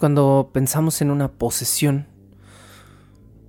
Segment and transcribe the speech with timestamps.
[0.00, 2.06] Cuando pensamos en una posesión,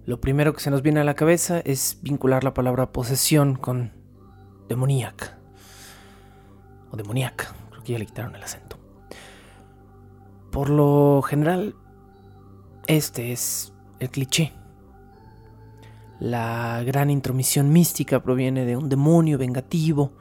[0.05, 3.93] lo primero que se nos viene a la cabeza es vincular la palabra posesión con
[4.67, 5.39] demoníaca.
[6.91, 8.77] O demoníaca, creo que ya le quitaron el acento.
[10.51, 11.73] Por lo general,
[12.85, 13.71] este es
[14.01, 14.51] el cliché.
[16.19, 20.11] La gran intromisión mística proviene de un demonio vengativo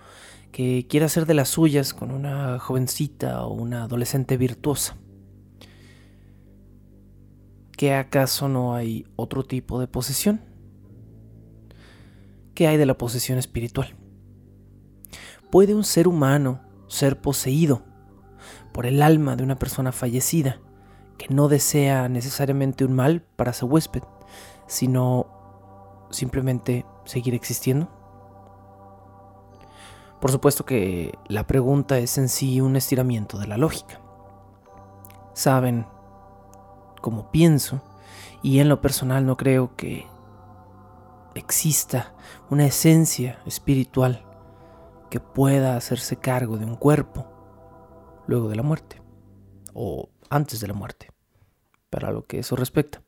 [0.53, 5.00] que quiere hacer de las suyas con una jovencita o una adolescente virtuosa.
[7.81, 10.43] ¿Que acaso no hay otro tipo de posesión?
[12.53, 13.97] ¿Qué hay de la posesión espiritual?
[15.51, 17.81] ¿Puede un ser humano ser poseído
[18.75, 20.61] por el alma de una persona fallecida
[21.17, 24.03] que no desea necesariamente un mal para su huésped,
[24.67, 27.89] sino simplemente seguir existiendo?
[30.21, 34.03] Por supuesto que la pregunta es en sí un estiramiento de la lógica.
[35.33, 35.87] Saben
[37.01, 37.83] como pienso,
[38.43, 40.07] y en lo personal no creo que
[41.35, 42.15] exista
[42.51, 44.25] una esencia espiritual
[45.11, 47.27] que pueda hacerse cargo de un cuerpo
[48.27, 49.03] luego de la muerte,
[49.75, 51.11] o antes de la muerte,
[51.91, 53.03] para lo que eso respecta.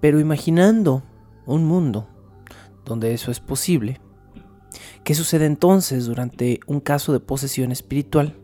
[0.00, 1.02] Pero imaginando
[1.46, 2.08] un mundo
[2.84, 4.00] donde eso es posible,
[5.04, 8.39] ¿qué sucede entonces durante un caso de posesión espiritual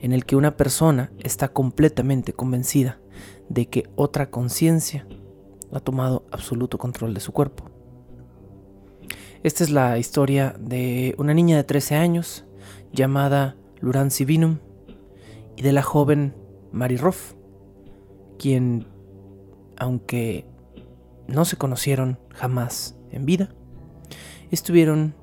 [0.00, 3.00] en el que una persona está completamente convencida
[3.48, 5.06] de que otra conciencia
[5.72, 7.70] ha tomado absoluto control de su cuerpo.
[9.42, 12.44] Esta es la historia de una niña de 13 años
[12.92, 14.58] llamada Lurancy Binum
[15.56, 16.34] y de la joven
[16.72, 17.36] Mary Roth,
[18.38, 18.86] quien,
[19.76, 20.46] aunque
[21.28, 23.50] no se conocieron jamás en vida,
[24.50, 25.14] estuvieron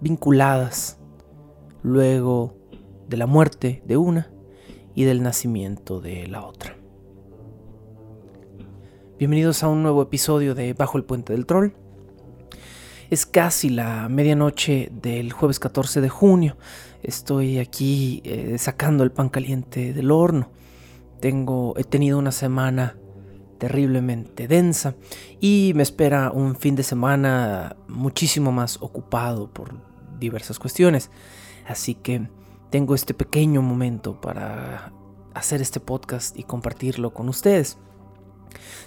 [0.00, 0.98] vinculadas
[1.82, 2.59] luego
[3.10, 4.30] de la muerte de una
[4.94, 6.76] y del nacimiento de la otra.
[9.18, 11.72] Bienvenidos a un nuevo episodio de Bajo el Puente del Troll.
[13.10, 16.56] Es casi la medianoche del jueves 14 de junio.
[17.02, 20.52] Estoy aquí eh, sacando el pan caliente del horno.
[21.18, 22.96] Tengo, he tenido una semana
[23.58, 24.94] terriblemente densa
[25.40, 29.74] y me espera un fin de semana muchísimo más ocupado por
[30.20, 31.10] diversas cuestiones.
[31.66, 32.28] Así que
[32.70, 34.92] tengo este pequeño momento para
[35.34, 37.78] hacer este podcast y compartirlo con ustedes.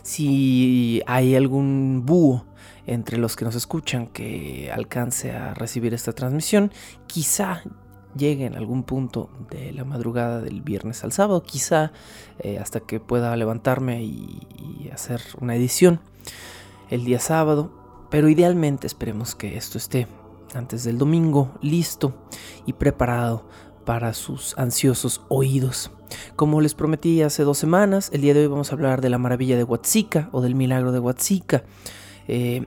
[0.01, 2.45] Si hay algún búho
[2.85, 6.71] entre los que nos escuchan que alcance a recibir esta transmisión,
[7.07, 7.63] quizá
[8.15, 11.91] llegue en algún punto de la madrugada del viernes al sábado, quizá
[12.39, 16.01] eh, hasta que pueda levantarme y, y hacer una edición
[16.89, 20.07] el día sábado, pero idealmente esperemos que esto esté
[20.53, 22.13] antes del domingo listo
[22.65, 23.47] y preparado
[23.85, 25.91] para sus ansiosos oídos.
[26.35, 29.17] Como les prometí hace dos semanas, el día de hoy vamos a hablar de la
[29.17, 31.63] maravilla de Huatzica o del milagro de Huatzica.
[32.27, 32.65] Eh,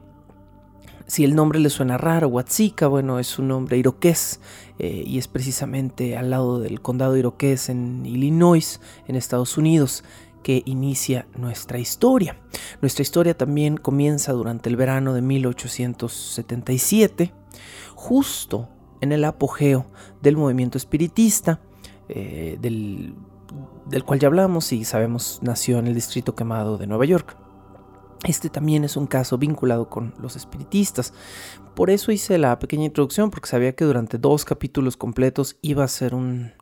[1.07, 4.41] si el nombre le suena raro, Huatzica, bueno, es un nombre iroqués
[4.79, 10.03] eh, y es precisamente al lado del condado iroqués en Illinois, en Estados Unidos,
[10.43, 12.41] que inicia nuestra historia.
[12.81, 17.33] Nuestra historia también comienza durante el verano de 1877,
[17.95, 18.69] justo
[19.01, 19.87] en el apogeo
[20.23, 21.61] del movimiento espiritista,
[22.09, 23.15] eh, del,
[23.87, 27.37] del cual ya hablamos y sabemos nació en el Distrito Quemado de Nueva York.
[28.25, 31.13] Este también es un caso vinculado con los espiritistas.
[31.75, 35.89] Por eso hice la pequeña introducción, porque sabía que durante dos capítulos completos iba a
[35.89, 36.53] ser un,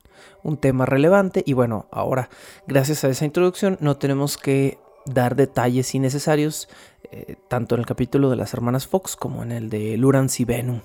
[0.43, 1.43] un tema relevante.
[1.47, 2.29] Y bueno, ahora,
[2.67, 6.69] gracias a esa introducción, no tenemos que dar detalles innecesarios,
[7.11, 10.45] eh, tanto en el capítulo de las hermanas Fox como en el de Lurans y
[10.45, 10.81] Venum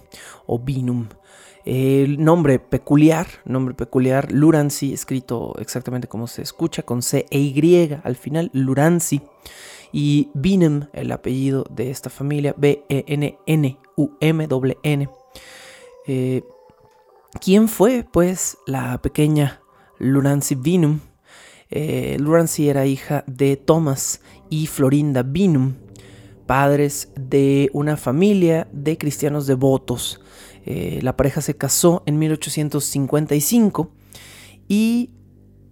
[0.45, 1.07] o Vinum.
[1.71, 7.95] El nombre peculiar, nombre peculiar, Lurancy, escrito exactamente como se escucha, con C e Y
[8.03, 9.21] al final, Lurancy.
[9.91, 13.39] Y Binem, el apellido de esta familia, B-E-N-N-U-M-N.
[16.07, 16.41] Eh,
[17.39, 19.61] ¿Quién fue, pues, la pequeña
[19.99, 21.01] Lurancy Binum?
[21.69, 25.75] Eh, Lurancy era hija de Thomas y Florinda Binum,
[26.47, 30.19] padres de una familia de cristianos devotos.
[30.65, 33.91] Eh, la pareja se casó en 1855
[34.67, 35.11] y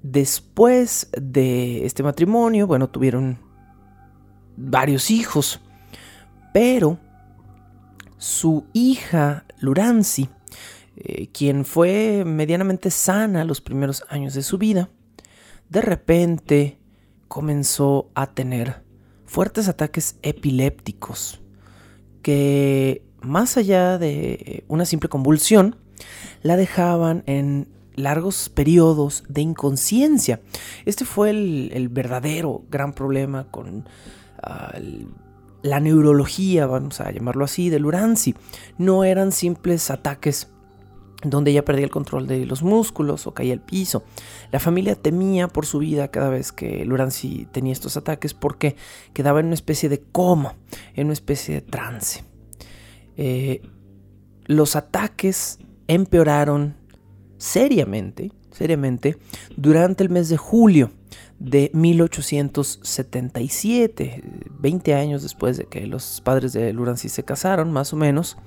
[0.02, 3.40] después de este matrimonio, bueno, tuvieron
[4.56, 5.62] varios hijos,
[6.54, 7.00] pero
[8.18, 10.30] su hija Luranzi,
[10.96, 14.90] eh, quien fue medianamente sana los primeros años de su vida,
[15.70, 16.80] de repente
[17.28, 18.84] comenzó a tener
[19.26, 21.42] fuertes ataques epilépticos
[22.22, 25.76] que más allá de una simple convulsión,
[26.44, 30.40] la dejaban en largos periodos de inconsciencia.
[30.86, 33.90] Este fue el, verdadero gran problema con
[34.42, 34.74] ah,
[35.64, 38.36] la neurología, vamos a llamarlo así, de Luranzi.
[38.78, 40.50] No eran simples ataques
[41.24, 44.04] donde ella perdía el control de los músculos o caía al piso.
[44.52, 48.76] La familia temía por su vida cada vez que Luranzi tenía estos ataques porque
[49.14, 50.56] quedaba en una especie de coma,
[50.94, 52.24] en una especie de trance.
[53.18, 53.62] Eh,
[54.46, 56.76] los ataques empeoraron
[57.38, 59.18] seriamente, seriamente,
[59.56, 60.92] durante el mes de julio
[61.40, 64.24] de 1877,
[64.60, 68.38] 20 años después de que los padres de Lurancy se casaron, más o menos.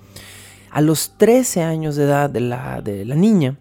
[0.70, 2.80] A los 13 años de edad de la,
[3.16, 3.58] niña,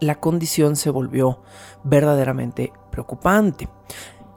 [0.00, 1.42] la condición se volvió
[1.84, 3.68] verdaderamente preocupante.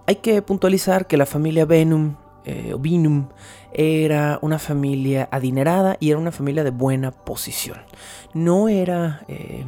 [0.05, 3.27] Hay que puntualizar que la familia Benum eh, Binum
[3.77, 7.77] era una familia adinerada y era una familia de buena posición.
[8.33, 9.65] No era eh,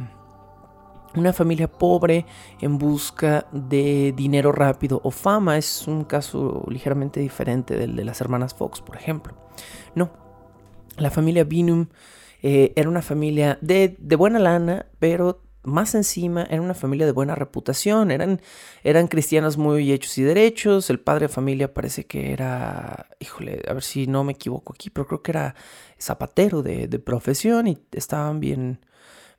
[1.14, 2.26] una familia pobre
[2.60, 5.56] en busca de dinero rápido o fama.
[5.56, 9.34] Es un caso ligeramente diferente del de las hermanas Fox, por ejemplo.
[9.94, 10.10] No,
[10.96, 11.86] la familia Binum
[12.42, 17.12] eh, era una familia de, de buena lana, pero más encima era una familia de
[17.12, 18.40] buena reputación, eran,
[18.82, 23.74] eran cristianos muy hechos y derechos, el padre de familia parece que era, híjole, a
[23.74, 25.54] ver si no me equivoco aquí, pero creo que era
[26.00, 28.84] zapatero de, profesión y estaban bien,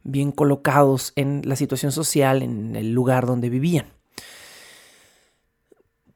[0.04, 3.88] bien colocados en la situación social, en el lugar donde vivían.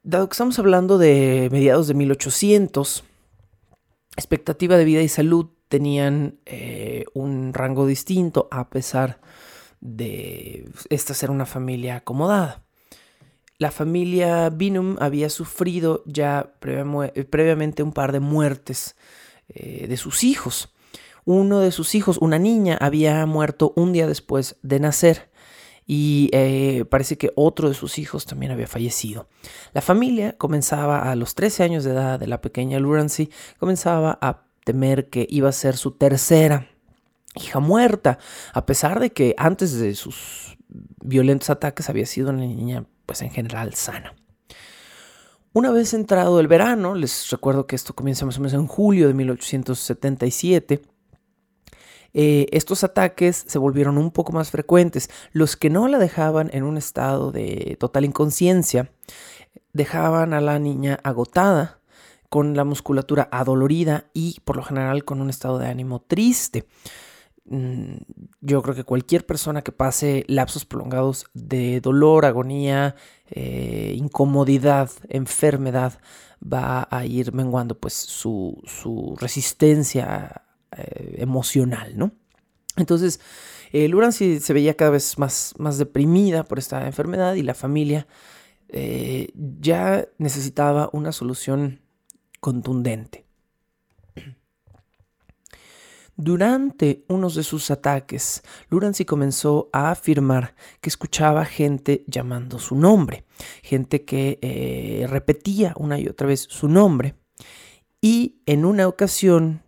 [0.02, 3.02] Dado que estamos hablando de mediados de 1800,
[4.16, 9.26] expectativa de vida y salud tenían eh, un rango distinto a pesar de
[9.86, 12.62] de esta ser una familia acomodada.
[13.58, 18.96] La familia Binum había sufrido ya previamente un par de muertes
[19.48, 20.74] eh, de sus hijos.
[21.24, 25.30] Uno de sus hijos, una niña, había muerto un día después de nacer
[25.86, 29.28] y eh, parece que otro de sus hijos también había fallecido.
[29.72, 34.44] La familia comenzaba a los 13 años de edad de la pequeña Lurancy, comenzaba a
[34.64, 36.68] temer que iba a ser su tercera
[37.36, 38.18] hija muerta,
[38.52, 40.56] a pesar de que antes de sus
[41.02, 44.14] violentos ataques había sido una niña pues en general sana.
[45.52, 49.06] Una vez entrado el verano, les recuerdo que esto comienza más o menos en julio
[49.08, 50.82] de 1877,
[52.18, 55.10] eh, estos ataques se volvieron un poco más frecuentes.
[55.32, 58.90] Los que no la dejaban en un estado de total inconsciencia
[59.74, 61.80] dejaban a la niña agotada,
[62.28, 66.66] con la musculatura adolorida y por lo general con un estado de ánimo triste.
[68.40, 72.96] Yo creo que cualquier persona que pase lapsos prolongados de dolor, agonía,
[73.30, 76.00] eh, incomodidad, enfermedad,
[76.42, 78.62] va a ir menguando pues su,
[79.20, 80.42] resistencia
[80.76, 82.12] eh, emocional, ¿no?
[82.76, 83.20] Entonces,
[83.72, 88.06] eh, Lurancy se veía cada vez más, más deprimida por esta enfermedad y la familia
[88.68, 91.80] eh, ya necesitaba una solución
[92.40, 93.25] contundente.
[96.18, 103.26] Durante unos de sus ataques, Lurancy comenzó a afirmar que escuchaba gente llamando su nombre,
[103.62, 107.16] gente que eh, repetía una y otra vez su nombre.
[108.00, 109.62] Y en una ocasión,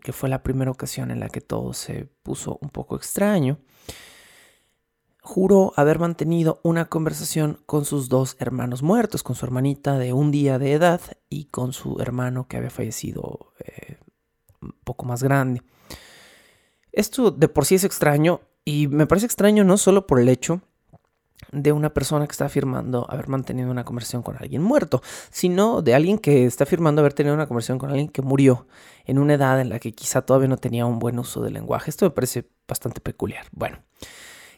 [0.00, 3.58] que fue la primera ocasión en la que todo se puso un poco extraño,
[5.22, 10.30] juró haber mantenido una conversación con sus dos hermanos muertos, con su hermanita de un
[10.30, 13.96] día de edad y con su hermano que había fallecido eh,
[14.64, 15.62] un poco más grande.
[16.92, 20.60] Esto de por sí es extraño y me parece extraño no solo por el hecho
[21.52, 25.94] de una persona que está afirmando haber mantenido una conversación con alguien muerto, sino de
[25.94, 28.66] alguien que está afirmando haber tenido una conversación con alguien que murió
[29.04, 31.90] en una edad en la que quizá todavía no tenía un buen uso del lenguaje.
[31.90, 33.46] Esto me parece bastante peculiar.
[33.52, 33.78] Bueno,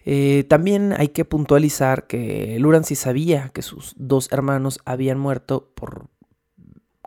[0.04, 6.08] eh, también hay que puntualizar que Lurancy sabía que sus dos hermanos habían muerto por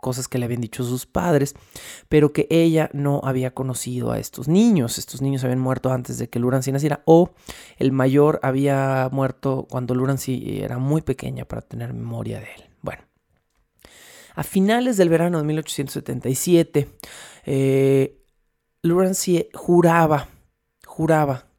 [0.00, 1.54] cosas que le habían dicho sus padres,
[2.08, 4.98] pero que ella no había conocido a estos niños.
[4.98, 7.30] Estos niños habían muerto antes de que Lurancy naciera o
[7.78, 12.64] el mayor había muerto cuando Lurancy era muy pequeña para tener memoria de él.
[12.82, 13.02] Bueno,
[14.34, 16.88] A finales del verano de 1877,
[17.44, 18.16] eh,
[19.54, 20.28] juraba,
[20.86, 21.49] juraba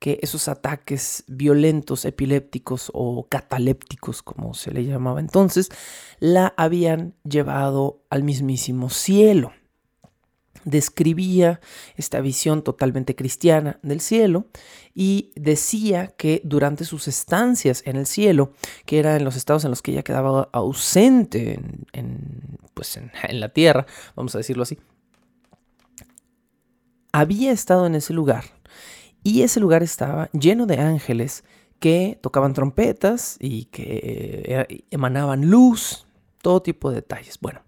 [0.00, 5.68] que esos ataques violentos, epilépticos o catalépticos, como se le llamaba entonces,
[6.18, 9.52] la habían llevado al mismísimo cielo.
[10.64, 11.60] Describía
[11.96, 14.46] esta visión totalmente cristiana del cielo
[14.94, 18.52] y decía que durante sus estancias en el cielo,
[18.86, 21.60] que era en los estados en los que ella quedaba ausente
[21.92, 24.78] en, pues en la tierra, vamos a decirlo así,
[27.12, 28.59] había estado en ese lugar
[29.22, 31.44] y ese lugar estaba lleno de ángeles
[31.78, 36.06] que tocaban trompetas y que eh, emanaban luz,
[36.42, 37.38] todo tipo de detalles.
[37.40, 37.62] Bueno,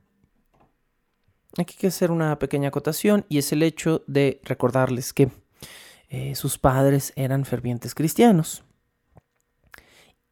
[1.59, 5.30] aquí hay que hacer una pequeña acotación y es el hecho de recordarles que
[6.09, 8.64] eh, sus padres eran fervientes cristianos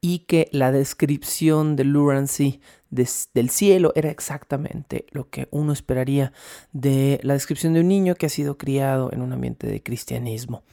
[0.03, 2.61] y que la descripción de Lurancy
[2.91, 6.33] del cielo era exactamente lo que uno esperaría
[6.73, 10.65] de la descripción de un niño que ha sido criado en un ambiente de cristianismo.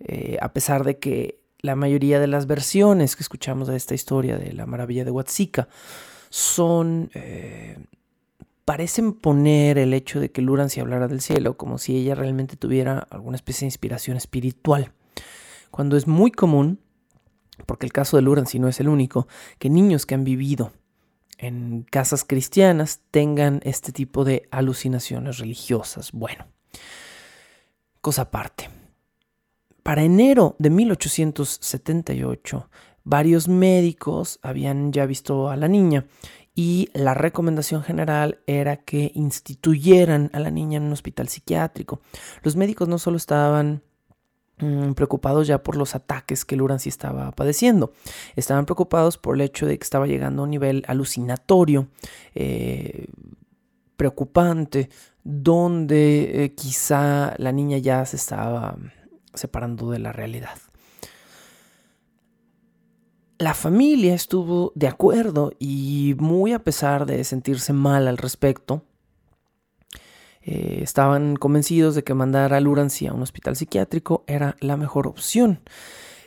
[0.00, 4.36] Eh, a pesar de que la mayoría de las versiones que escuchamos de esta historia
[4.36, 5.68] de la maravilla de Huatzica
[6.30, 7.10] son...
[7.14, 7.78] Eh,
[8.64, 12.98] parecen poner el hecho de que Lurancy hablara del cielo como si ella realmente tuviera
[13.10, 14.92] alguna especie de inspiración espiritual.
[15.70, 16.80] Cuando es muy común,
[17.66, 20.72] porque el caso de Lurancy no es el único, que niños que han vivido
[21.38, 26.12] en casas cristianas tengan este tipo de alucinaciones religiosas.
[26.12, 26.46] Bueno,
[28.00, 28.70] cosa aparte.
[29.84, 32.70] Para enero de 1878,
[33.04, 36.06] varios médicos habían ya visto a la niña
[36.54, 42.00] y la recomendación general era que instituyeran a la niña en un hospital psiquiátrico.
[42.42, 43.82] Los médicos no solo estaban
[44.56, 47.92] mm, preocupados ya por los ataques que Lurancy estaba padeciendo.
[48.36, 51.88] Estaban preocupados por el hecho de que estaba llegando a un nivel alucinatorio,
[52.34, 53.08] eh,
[53.98, 54.88] preocupante,
[55.24, 58.78] donde eh, quizá la niña ya se estaba
[59.34, 60.58] separando de la realidad.
[63.38, 68.84] La familia estuvo de acuerdo y muy a pesar de sentirse mal al respecto,
[70.46, 75.06] eh, estaban convencidos de que mandar a Lurancy a un hospital psiquiátrico era la mejor
[75.06, 75.60] opción.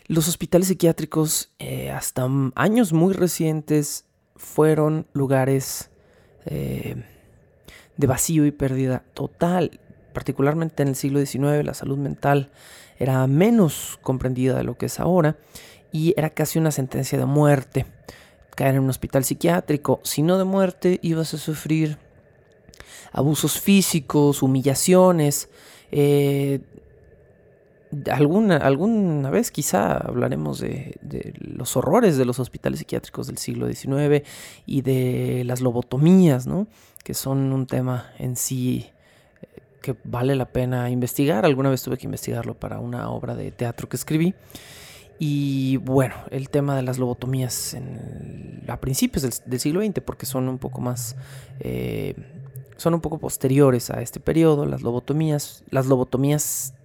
[0.08, 5.92] Los hospitales psiquiátricos eh, hasta años muy recientes fueron lugares
[6.46, 7.04] eh,
[7.96, 9.80] de vacío y pérdida total.
[10.18, 12.50] Particularmente en el siglo XIX la salud mental
[12.98, 15.38] era menos comprendida de lo que es ahora
[15.92, 17.86] y era casi una sentencia de muerte.
[18.56, 22.00] Caer en un hospital psiquiátrico, si no de muerte, ibas a sufrir
[23.12, 25.50] abusos físicos, humillaciones.
[25.92, 26.62] Eh,
[28.12, 33.72] alguna, alguna vez quizá hablaremos de, de, los horrores de los hospitales psiquiátricos del siglo
[33.72, 34.28] XIX
[34.66, 36.66] y de las lobotomías, ¿no?
[37.04, 38.90] que son un tema en sí
[39.82, 41.46] que vale la pena investigar.
[41.46, 44.34] Alguna vez tuve que investigarlo para una obra de teatro que escribí.
[45.20, 47.76] Y bueno, el tema de las lobotomías
[48.68, 51.16] a principios del, siglo XX, porque son un poco más,
[51.60, 52.14] eh,
[52.76, 56.76] son un poco posteriores a este periodo, las lobotomías, las lobotomías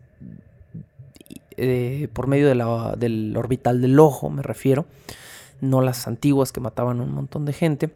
[1.59, 4.87] eh, por medio del orbital del ojo, me refiero,
[5.61, 7.91] no las antiguas que mataban un montón de gente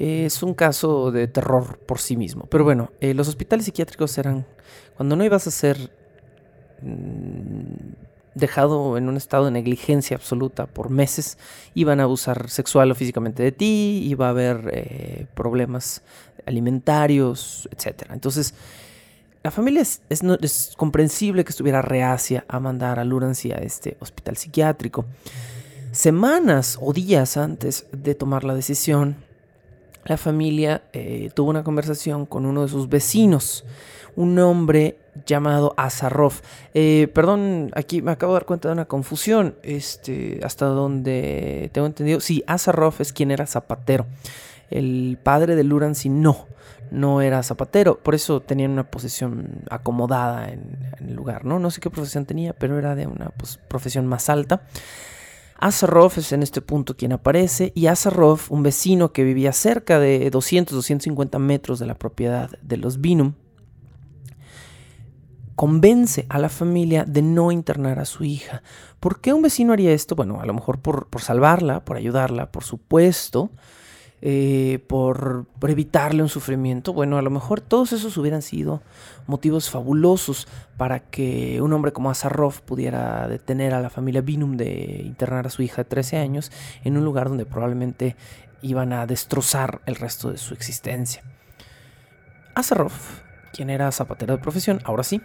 [0.00, 2.46] es un caso de terror por sí mismo.
[2.46, 4.46] Pero bueno, eh, los hospitales psiquiátricos eran,
[4.96, 5.90] cuando no ibas a ser
[6.80, 7.92] mm,
[8.34, 11.36] dejado en un estado de negligencia absoluta por meses,
[11.74, 16.02] iban a abusar sexual o físicamente de ti, iba a haber eh, problemas
[16.46, 18.04] alimentarios, etc.
[18.10, 18.54] Entonces,
[19.42, 24.38] la familia es, es, comprensible que estuviera reacia a mandar a Lurancy a este hospital
[24.38, 25.04] psiquiátrico.
[25.92, 29.16] Semanas o días antes de tomar la decisión,
[30.04, 33.64] la familia eh, tuvo una conversación con uno de sus vecinos,
[34.16, 36.34] un hombre llamado Azarov.
[36.74, 39.54] Eh, perdón, aquí me acabo de dar cuenta de una confusión.
[39.62, 42.20] Este, hasta donde tengo entendido.
[42.20, 44.06] Sí, Azarov es quien era zapatero.
[44.70, 46.46] El padre de Lurancy no,
[46.90, 47.98] no era zapatero.
[47.98, 51.58] Por eso tenía una posición acomodada en, el lugar, ¿no?
[51.58, 54.62] No sé qué profesión tenía, pero era de una pues, profesión más alta.
[55.60, 60.32] Azarov es en este punto quien aparece y Azarov, un vecino que vivía cerca de
[60.32, 63.34] 200-250 metros de la propiedad de los Binum,
[65.56, 68.62] convence a la familia de no internar a su hija.
[69.00, 70.16] ¿Por qué un vecino haría esto?
[70.16, 73.50] Bueno, a lo mejor por, por salvarla, por ayudarla, por supuesto,
[74.22, 76.92] eh, por, evitarle un sufrimiento.
[76.92, 78.82] Bueno, a lo mejor todos esos hubieran sido
[79.26, 80.46] motivos fabulosos
[80.76, 85.50] para que un hombre como Azarov pudiera detener a la familia Binum de internar a
[85.50, 86.52] su hija de 13 años
[86.84, 88.16] en un lugar donde probablemente
[88.62, 91.22] iban a destrozar el resto de su existencia.
[92.54, 93.22] Asaroff,
[93.52, 95.22] quien era zapatero de profesión, ahora sí,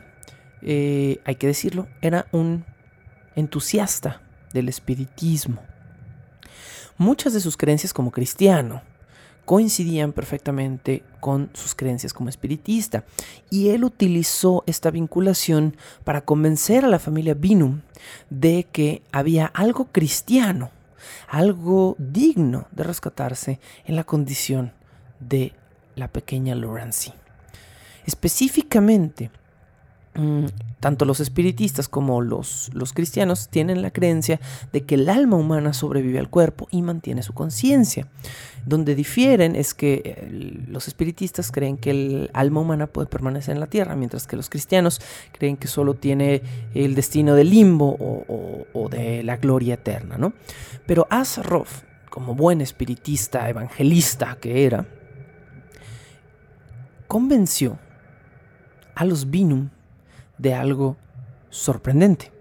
[0.61, 2.63] eh, hay que decirlo, era un
[3.35, 4.21] entusiasta
[4.53, 5.61] del espiritismo.
[6.97, 8.81] Muchas de sus creencias como cristiano
[9.43, 13.03] coincidían perfectamente con sus creencias como espiritista
[13.49, 17.81] y él utilizó esta vinculación para convencer a la familia Binum
[18.29, 20.71] de que había algo cristiano,
[21.27, 24.73] algo digno de rescatarse en la condición
[25.19, 25.53] de
[25.95, 27.13] la pequeña Lorenzi.
[28.05, 29.31] Específicamente,
[30.79, 34.39] tanto los espiritistas como los, cristianos tienen la creencia
[34.71, 38.07] de que el alma humana sobrevive al cuerpo y mantiene su conciencia.
[38.65, 43.59] Donde difieren es que eh, los espiritistas creen que el alma humana puede permanecer en
[43.59, 46.41] la tierra, mientras que los cristianos creen que solo tiene
[46.73, 50.17] el destino del limbo o, de la gloria eterna.
[50.17, 50.33] ¿no?
[50.85, 54.85] Pero Asaroff, como buen espiritista, evangelista que era,
[57.07, 57.77] convenció
[58.95, 59.69] a los Binum
[60.37, 60.97] de algo
[61.49, 62.31] sorprendente.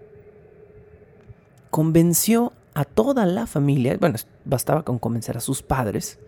[1.69, 6.19] Convenció a toda la familia, bueno, bastaba con convencer a sus padres,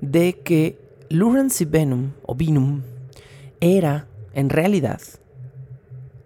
[0.00, 2.82] de que Lawrence Benum, o Binum,
[3.60, 5.00] era, en realidad,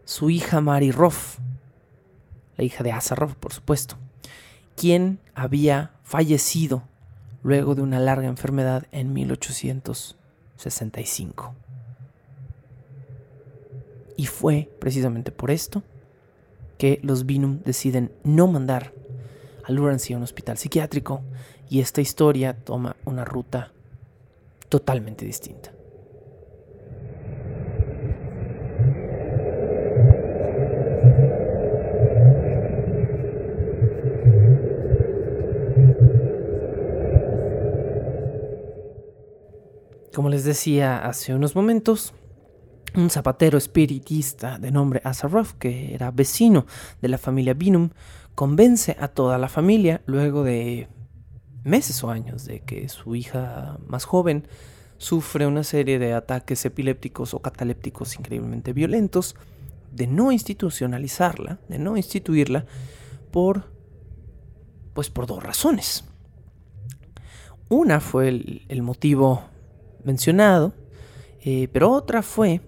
[0.04, 1.38] su hija Mary Roth,
[2.56, 3.96] la hija de Asa Roth, por supuesto,
[4.74, 6.82] quien había fallecido
[7.42, 11.54] luego de una larga enfermedad en 1865.
[14.18, 15.84] Y fue precisamente por esto
[16.76, 18.92] que los Binum deciden no mandar
[19.62, 21.22] a Lurancy a un hospital psiquiátrico
[21.70, 23.70] y esta historia toma una ruta
[24.68, 25.72] totalmente distinta.
[40.12, 42.14] Como les decía hace unos momentos,
[42.98, 46.66] un zapatero espiritista de nombre Asaroff, que era vecino
[47.00, 47.90] de la familia Binum,
[48.34, 50.88] convence a toda la familia luego de
[51.64, 54.46] meses o años de que su hija más joven
[54.96, 59.36] sufre una serie de ataques epilépticos o catalépticos increíblemente violentos,
[59.92, 62.66] de no institucionalizarla, de no instituirla
[63.30, 63.72] por
[64.92, 66.04] pues por dos razones.
[67.68, 69.44] Una fue el, motivo
[70.02, 70.74] mencionado,
[71.44, 72.60] eh, pero otra fue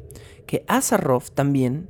[0.50, 1.88] que Asaroff también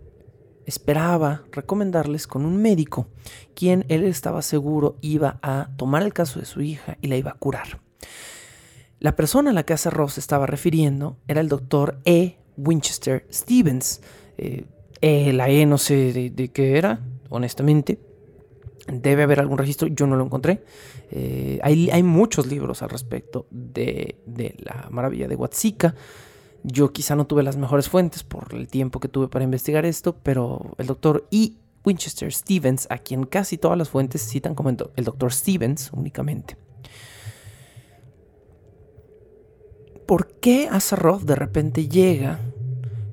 [0.67, 3.07] esperaba recomendarles con un médico,
[3.55, 7.31] quien él estaba seguro iba a tomar el caso de su hija y la iba
[7.31, 7.81] a curar.
[8.99, 12.37] La persona a la que hace Ross estaba refiriendo era el doctor E.
[12.59, 14.03] Winchester Stevens.
[14.37, 14.67] Eh,
[15.01, 17.99] e, la E no sé de, qué era, honestamente.
[18.93, 20.63] Debe haber algún registro, yo no lo encontré.
[21.11, 25.95] Eh, hay, hay, muchos libros al respecto de, de la maravilla de Huatzica.
[26.63, 30.17] Yo quizá no tuve las mejores fuentes por el tiempo que tuve para investigar esto,
[30.23, 31.53] pero el doctor E.
[31.85, 36.57] Winchester Stevens, a quien casi todas las fuentes citan como el doctor Stevens únicamente.
[40.07, 42.41] ¿Por qué Asaroth de repente llega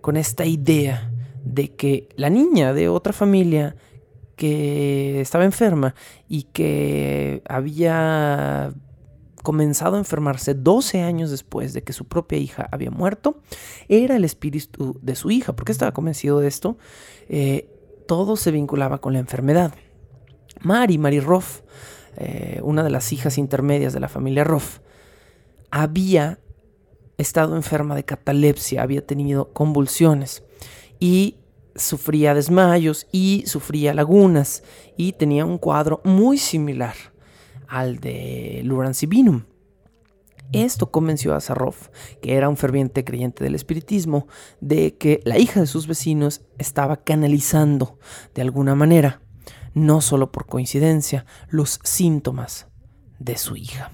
[0.01, 1.11] con esta idea
[1.45, 3.75] de que la niña de otra familia
[4.35, 5.95] que estaba enferma
[6.27, 8.73] y que había
[9.47, 13.39] comenzado a enfermarse 12 años después de que su propia hija había muerto,
[13.87, 15.55] era el espíritu de su hija.
[15.55, 16.77] porque estaba convencido de esto?
[17.29, 17.69] Eh,
[18.09, 19.73] todo se vinculaba con la enfermedad.
[20.59, 21.61] Mari, Mari Roff,
[22.17, 24.79] eh, una de las hijas intermedias de la familia Roff,
[25.71, 26.39] había
[27.17, 30.43] estado enferma de catalepsia, había tenido convulsiones
[30.99, 31.37] y
[31.73, 34.61] sufría desmayos y sufría lagunas
[34.97, 36.95] y tenía un cuadro muy similar
[37.67, 38.63] al de
[39.07, 39.43] Binum.
[40.53, 41.89] Esto convenció a Sarroff,
[42.21, 44.27] que era un ferviente creyente del espiritismo,
[44.61, 47.99] de que la hija de sus vecinos estaba canalizando
[48.33, 49.21] de alguna manera,
[49.73, 52.67] no solo por coincidencia, los síntomas
[53.19, 53.91] de su hija.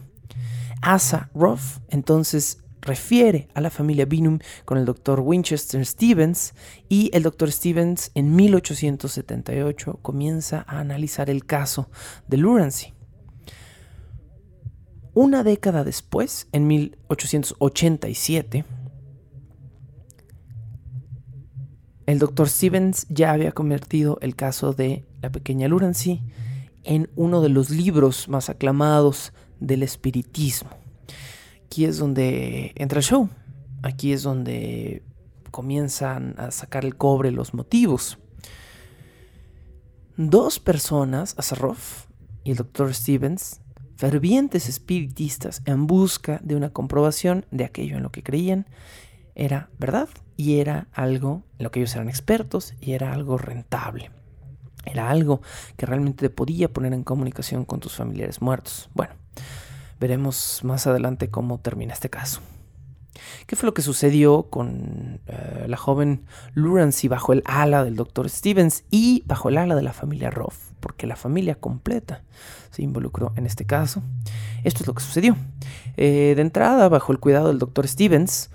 [0.82, 6.54] Asa Roth entonces refiere a la familia Binum con el doctor Winchester Stevens
[6.90, 11.90] y el doctor Stevens en 1878 comienza a analizar el caso
[12.28, 12.93] de Lurancy.
[15.16, 18.66] Una década después, en 1887,
[22.08, 26.22] el doctor Stevens ya había convertido el caso de la pequeña Lurancy
[26.84, 30.72] en uno de los libros más aclamados del espiritismo.
[31.66, 33.30] Aquí es donde entra el show.
[33.84, 35.04] Aquí es donde
[35.52, 38.18] comienzan a sacar el cobre los motivos.
[40.18, 42.08] Dos personas, Asaroff
[42.44, 43.62] y el doctor Stevens,
[44.04, 48.68] fervientes espiritistas en busca de una comprobación de aquello en lo que creían
[49.34, 54.12] era verdad y era algo en lo que ellos eran expertos y era algo rentable.
[54.84, 55.42] Era algo
[55.78, 58.90] que realmente te podía poner en comunicación con tus familiares muertos.
[58.94, 59.14] Bueno,
[60.02, 62.42] veremos más adelante cómo termina este caso.
[63.46, 68.30] ¿Qué fue lo que sucedió con eh, la joven Lurancy bajo el ala del Dr.
[68.30, 70.56] Stevens y bajo el ala de la familia Roth?
[70.80, 72.24] Porque la familia completa
[72.72, 74.02] se involucró en este caso.
[74.64, 75.38] Esto es lo que sucedió.
[75.98, 77.88] Eh, de entrada, bajo el cuidado del Dr.
[77.88, 78.50] Stevens,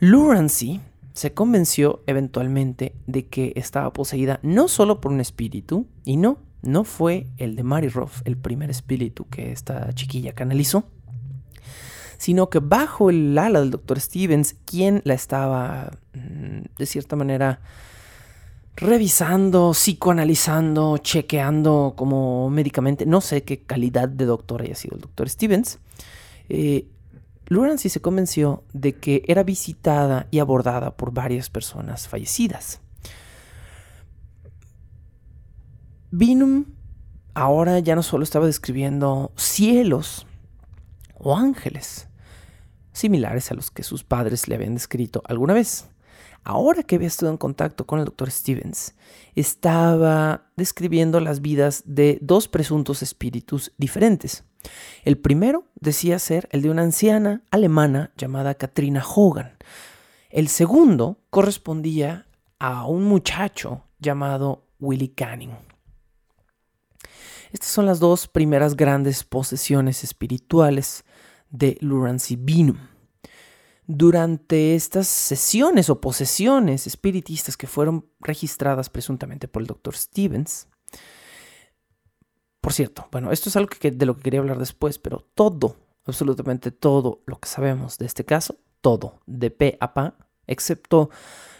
[0.00, 0.80] Lurancy
[1.14, 6.84] se convenció eventualmente de que estaba poseída no solo por un espíritu, y no, no
[6.84, 10.84] fue el de Mary Ruff el primer espíritu que esta chiquilla canalizó,
[12.18, 14.00] sino que bajo el ala del Dr.
[14.00, 17.60] Stevens, quien la estaba mm, de cierta manera
[18.76, 25.28] revisando, psicoanalizando, chequeando como médicamente, no sé qué calidad de doctor haya sido el Dr.
[25.28, 25.78] Stevens,
[26.48, 26.86] eh,
[27.46, 32.80] Lurancy se convenció de que era visitada y abordada por varias personas fallecidas.
[36.10, 36.66] Binum
[37.34, 40.26] ahora ya no solo estaba describiendo cielos
[41.14, 42.07] o ángeles,
[42.98, 45.88] similares a los que sus padres le habían descrito alguna vez.
[46.44, 48.94] Ahora que había estado en contacto con el doctor Stevens,
[49.34, 54.44] estaba describiendo las vidas de dos presuntos espíritus diferentes.
[55.04, 59.56] El primero decía ser el de una anciana alemana llamada Katrina Hogan.
[60.30, 62.26] El segundo correspondía
[62.58, 65.56] a un muchacho llamado Willy Canning.
[67.52, 71.04] Estas son las dos primeras grandes posesiones espirituales
[71.50, 72.78] de Lurancy Binum.
[73.86, 79.96] Durante estas sesiones o posesiones espiritistas que fueron registradas presuntamente por el Dr.
[79.96, 80.68] Stevens,
[82.60, 86.70] por cierto, bueno, esto es algo de lo que quería hablar después, pero todo, absolutamente
[86.70, 91.08] todo lo que sabemos de este caso, todo, de pe a pa, excepto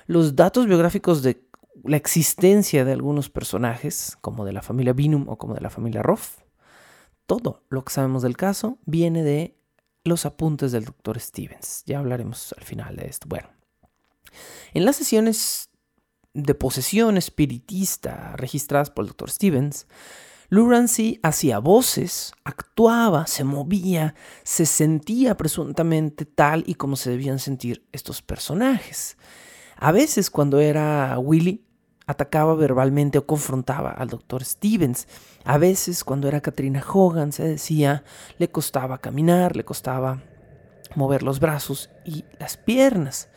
[0.06, 1.48] los datos biográficos de
[1.84, 6.02] la existencia de algunos personajes, como de la familia Binum o como de la familia
[6.02, 6.42] Roth,
[7.26, 9.57] todo lo que sabemos del caso viene de
[10.04, 11.82] los apuntes del doctor Stevens.
[11.86, 13.26] Ya hablaremos al final de esto.
[13.28, 13.48] Bueno,
[14.74, 15.70] en las sesiones
[16.34, 19.86] de posesión espiritista registradas por el doctor Stevens,
[20.50, 27.86] Lurancy hacía voces, actuaba, se movía, se sentía presuntamente tal y como se debían sentir
[27.92, 29.18] estos personajes.
[29.76, 31.67] A veces cuando era Willy,
[32.08, 35.06] atacaba verbalmente o confrontaba al doctor Stevens.
[35.44, 38.02] A veces cuando era Katrina Hogan se decía,
[38.38, 40.22] le costaba caminar, le costaba
[40.96, 43.28] mover los brazos y las piernas.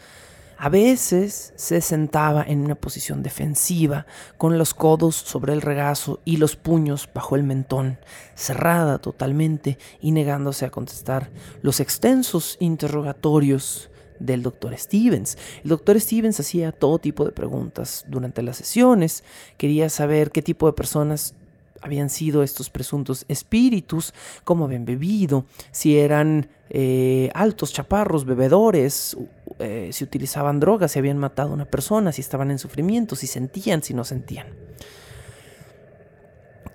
[0.57, 4.05] A veces se sentaba en una posición defensiva,
[4.37, 7.99] con los codos sobre el regazo y los puños bajo el mentón,
[8.35, 11.29] cerrada totalmente y negándose a contestar
[11.61, 13.90] los extensos interrogatorios
[14.25, 15.37] del doctor Stevens.
[15.63, 19.23] El doctor Stevens hacía todo tipo de preguntas durante las sesiones,
[19.57, 21.35] quería saber qué tipo de personas
[21.81, 29.17] habían sido estos presuntos espíritus, cómo habían bebido, si eran eh, altos, chaparros, bebedores,
[29.59, 33.27] eh, si utilizaban drogas, si habían matado a una persona, si estaban en sufrimiento, si
[33.27, 34.47] sentían, si no sentían.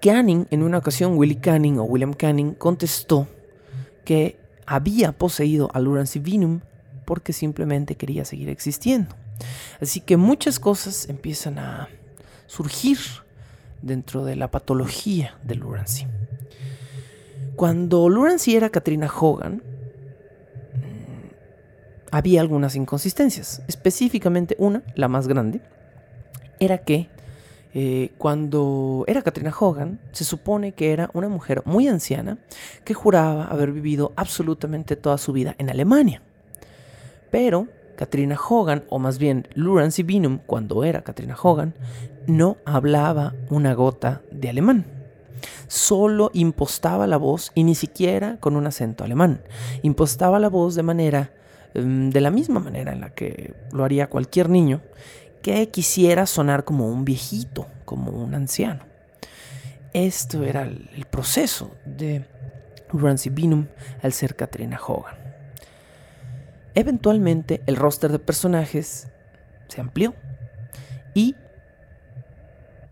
[0.01, 3.27] Canning, en una ocasión, Willie Canning o William Canning contestó
[4.05, 6.61] que había poseído a Lawrence Vinum
[7.07, 9.17] porque simplemente quería seguir existiendo.
[9.81, 11.89] Así que muchas cosas empiezan a
[12.47, 12.99] surgir
[13.81, 16.07] dentro de la patología de Lurancy.
[17.55, 19.63] Cuando Lurancy era Katrina Hogan,
[20.75, 21.31] mm,
[22.11, 23.63] había algunas inconsistencias.
[23.69, 25.63] Específicamente una, la más grande,
[26.61, 27.09] era que
[27.79, 32.39] eh, cuando era Katrina Hogan, se supone que era una mujer muy anciana
[32.85, 36.23] que juraba haber vivido absolutamente toda su vida en Alemania.
[37.31, 41.75] Pero Katrina Hogan, o más bien Lurancy Binum, cuando era Katrina Hogan,
[42.27, 44.85] no hablaba una gota de alemán.
[45.67, 49.43] Solo impostaba la voz y ni siquiera con un acento alemán.
[49.83, 51.33] Impostaba la voz de manera,
[51.75, 54.83] em, de la misma manera en la que lo haría cualquier niño
[55.43, 58.85] que quisiera sonar como un viejito, como un anciano.
[59.93, 62.25] Esto era el proceso de
[62.93, 63.67] Lurancy Binum
[64.03, 65.26] al ser Katrina Hogan.
[66.77, 69.09] Eventualmente el roster de personajes
[69.67, 70.15] se amplió
[71.15, 71.35] y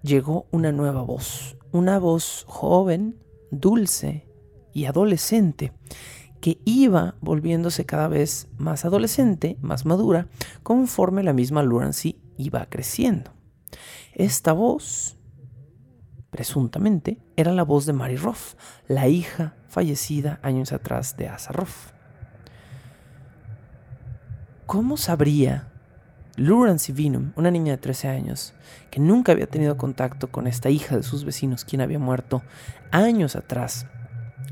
[0.02, 4.26] llegó una nueva voz, una voz joven, dulce
[4.72, 5.72] y adolescente
[6.40, 10.26] que iba volviéndose cada vez más adolescente, más madura,
[10.62, 13.32] conforme la misma Lurancy iba creciendo.
[14.14, 15.18] Esta voz
[16.34, 18.54] presuntamente, era la voz de Mary Ruff,
[18.88, 21.93] la hija fallecida años atrás de Asa Ruff.
[24.66, 25.68] ¿Cómo sabría
[26.37, 28.55] Lawrence Vinum, una niña de 13 años,
[28.90, 32.42] que nunca había tenido contacto con esta hija de sus vecinos, quien había muerto
[32.90, 33.87] años atrás,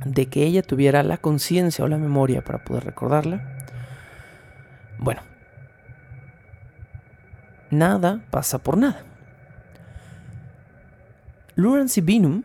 [0.05, 3.65] de que ella tuviera la conciencia o la memoria para poder recordarla?
[4.99, 5.23] Bueno,
[7.71, 9.03] nada pasa por nada.
[11.57, 12.43] Lawrence Binum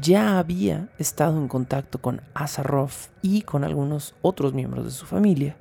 [0.00, 5.56] ya había estado en contacto con Asaroff y con algunos otros miembros de su familia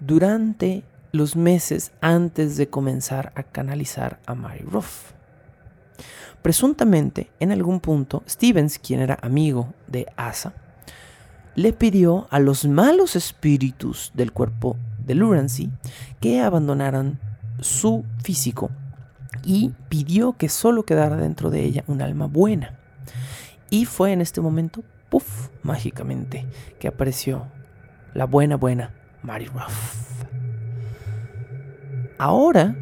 [0.00, 5.12] durante los meses antes de comenzar a canalizar a Mary Ruff.
[6.42, 10.54] Presuntamente, en algún punto, Stevens, quien era amigo de Asa,
[11.56, 15.70] le pidió a los malos espíritus del cuerpo de Lurancy
[16.20, 17.18] que abandonaran
[17.60, 18.70] su físico
[19.42, 22.78] y pidió que solo quedara dentro de ella un alma buena.
[23.70, 26.46] Y fue en este momento, puff, mágicamente,
[26.78, 27.46] que apareció
[28.14, 30.24] la buena, buena Mary Ruff.
[32.18, 32.76] Ahora,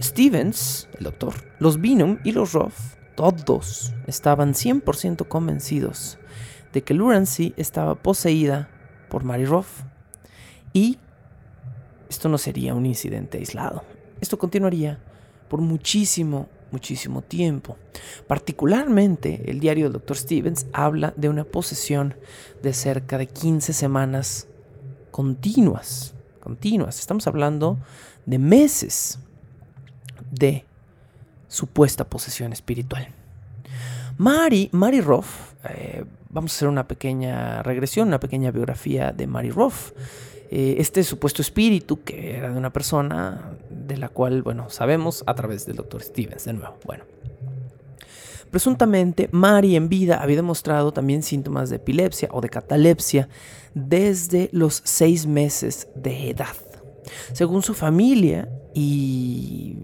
[0.00, 6.18] Stevens, el doctor, los Binum y los Ruff, todos estaban 100% convencidos
[6.72, 8.68] de que Lurancy estaba poseída
[9.08, 9.82] por Mary Ruff.
[10.72, 10.98] Y
[12.08, 13.84] esto no sería un incidente aislado.
[14.20, 14.98] Esto continuaría
[15.48, 17.76] por muchísimo, muchísimo tiempo.
[18.26, 20.16] Particularmente el diario del Dr.
[20.16, 22.14] Stevens habla de una posesión
[22.62, 24.48] de cerca de 15 semanas
[25.10, 26.14] continuas.
[26.40, 26.98] Continuas.
[26.98, 27.78] Estamos hablando
[28.26, 29.18] de meses
[30.30, 30.64] de
[31.48, 33.08] supuesta posesión espiritual.
[34.18, 39.50] Mary, Mary Ruff eh, vamos a hacer una pequeña regresión, una pequeña biografía de Mary
[39.50, 39.92] Ruff.
[40.56, 45.34] Eh, este supuesto espíritu que era de una persona de la cual, bueno, sabemos a
[45.34, 46.76] través del doctor Stevens, de nuevo.
[46.84, 47.02] Bueno.
[48.52, 53.28] Presuntamente, Mary en vida había demostrado también síntomas de epilepsia o de catalepsia
[53.74, 56.54] desde los seis meses de edad.
[57.32, 59.76] Según su familia y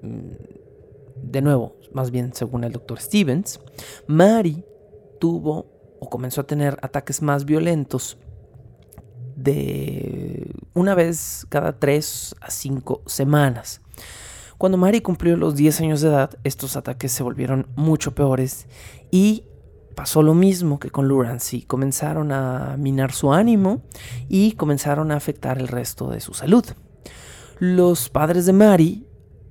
[0.00, 3.60] mm, de nuevo, más bien según el doctor Stevens,
[4.06, 4.64] Mary
[5.20, 5.66] tuvo
[6.00, 8.16] o comenzó a tener ataques más violentos
[9.38, 13.80] de una vez cada tres a cinco semanas.
[14.58, 18.66] Cuando Mary cumplió los 10 años de edad, estos ataques se volvieron mucho peores
[19.12, 19.44] y
[19.94, 21.62] pasó lo mismo que con Lurancy.
[21.62, 23.82] Comenzaron a minar su ánimo
[24.28, 26.64] y comenzaron a afectar el resto de su salud.
[27.60, 29.07] Los padres de Mary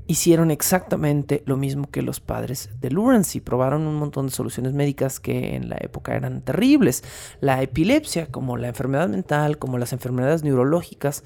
[0.07, 4.73] hicieron exactamente lo mismo que los padres de Lawrence y probaron un montón de soluciones
[4.73, 7.03] médicas que en la época eran terribles.
[7.41, 11.23] La epilepsia, como la enfermedad mental, como las enfermedades neurológicas.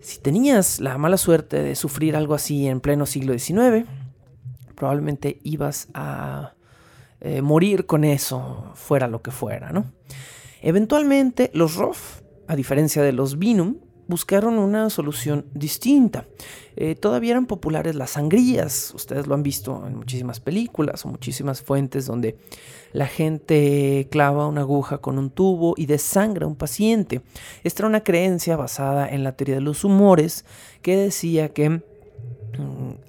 [0.00, 3.86] Si tenías la mala suerte de sufrir algo así en pleno siglo XIX,
[4.74, 6.54] probablemente ibas a
[7.20, 9.92] eh, morir con eso, fuera lo que fuera, ¿no?
[10.60, 13.76] Eventualmente, los ROF, a diferencia de los Binum,
[14.08, 16.26] buscaron una solución distinta.
[16.76, 21.62] Eh, todavía eran populares las sangrías, ustedes lo han visto en muchísimas películas o muchísimas
[21.62, 22.36] fuentes donde
[22.92, 27.20] la gente clava una aguja con un tubo y desangra a un paciente.
[27.62, 30.44] Esta era una creencia basada en la teoría de los humores
[30.80, 31.82] que decía que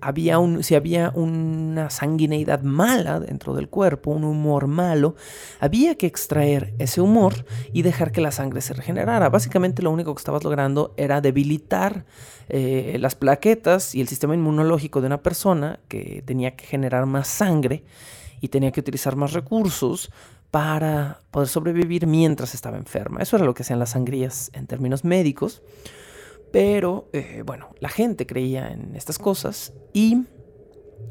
[0.02, 5.16] había un, si había una sanguineidad mala dentro del cuerpo, un humor malo,
[5.60, 9.30] había que extraer ese humor y dejar que la sangre se regenerara.
[9.30, 12.06] Básicamente lo único que estabas logrando era debilitar
[12.50, 17.28] eh, las plaquetas y el sistema inmunológico de una persona que tenía que generar más
[17.28, 17.84] sangre
[18.42, 20.12] y tenía que utilizar más recursos
[20.52, 23.22] para poder sobrevivir mientras estaba enferma.
[23.22, 25.64] Eso era lo que hacían las sangrías en términos médicos.
[26.54, 30.26] Pero eh, bueno, la gente creía en estas cosas y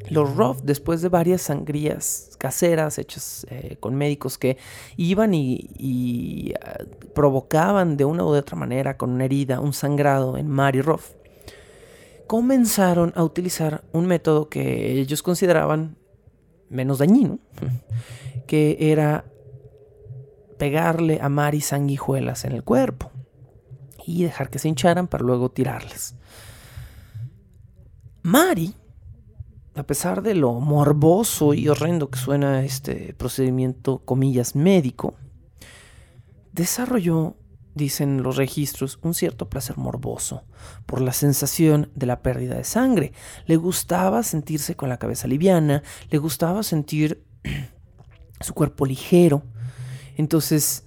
[0.08, 4.56] los Ruff, después de varias sangrías caseras hechas eh, con médicos que
[4.96, 10.46] iban y, ah, provocaban de una u otra manera con una herida, un sangrado en
[10.46, 11.10] Mary Ruff,
[12.28, 15.96] comenzaron a utilizar un método que ellos consideraban
[16.68, 17.40] menos dañino,
[18.46, 19.24] que era
[20.56, 23.10] pegarle a Mary sanguijuelas en el cuerpo
[24.06, 26.14] y dejar que se hincharan para luego tirarlas.
[28.22, 28.74] Mari,
[29.74, 35.14] a pesar de lo morboso y horrendo que suena este procedimiento, comillas, médico,
[36.52, 37.36] desarrolló,
[37.74, 40.44] dicen los registros, un cierto placer morboso
[40.84, 43.12] por la sensación de la pérdida de sangre.
[43.46, 47.24] Le gustaba sentirse con la cabeza liviana, le gustaba sentir
[48.40, 49.42] su cuerpo ligero.
[50.16, 50.84] Entonces,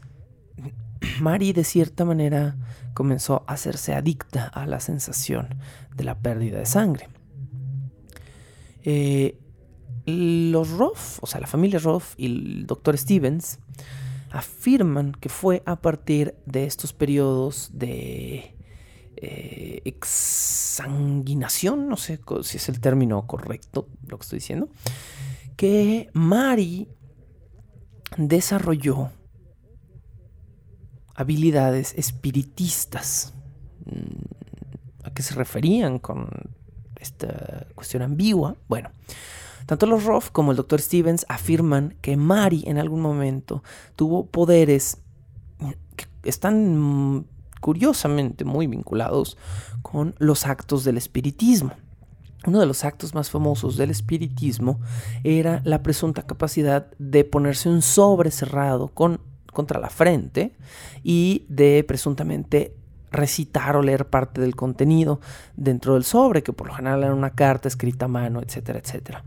[1.21, 2.55] Mari de cierta manera
[2.95, 5.59] comenzó a hacerse adicta a la sensación
[5.95, 7.09] de la pérdida de sangre.
[8.83, 9.37] Eh,
[10.07, 13.59] los Roth, o sea, la familia Roth y el doctor Stevens,
[14.31, 18.55] afirman que fue a partir de estos periodos de
[19.17, 24.69] eh, exsanguinación, no sé si es el término correcto lo que estoy diciendo,
[25.55, 26.87] que Mari
[28.17, 29.11] desarrolló
[31.15, 33.33] habilidades espiritistas.
[35.03, 36.29] ¿A qué se referían con
[36.99, 38.55] esta cuestión ambigua?
[38.67, 38.89] Bueno,
[39.65, 40.81] tanto los Roth como el Dr.
[40.81, 43.63] Stevens afirman que Mari en algún momento
[43.95, 44.97] tuvo poderes
[45.95, 47.25] que están
[47.61, 49.37] curiosamente muy vinculados
[49.81, 51.71] con los actos del espiritismo.
[52.45, 54.79] Uno de los actos más famosos del espiritismo
[55.23, 59.19] era la presunta capacidad de ponerse un sobre cerrado con,
[59.55, 60.51] contra la frente
[61.03, 62.75] y de presuntamente
[63.11, 65.19] recitar o leer parte del contenido
[65.55, 69.23] dentro del sobre, que por lo general era una carta escrita a mano, etcétera, etcétera.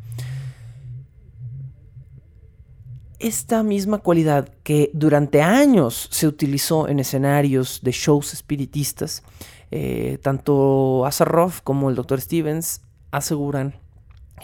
[3.18, 9.24] Esta misma cualidad que durante años se utilizó en escenarios de shows espiritistas,
[9.72, 12.20] eh, tanto Asaroff como el Dr.
[12.20, 13.74] Stevens aseguran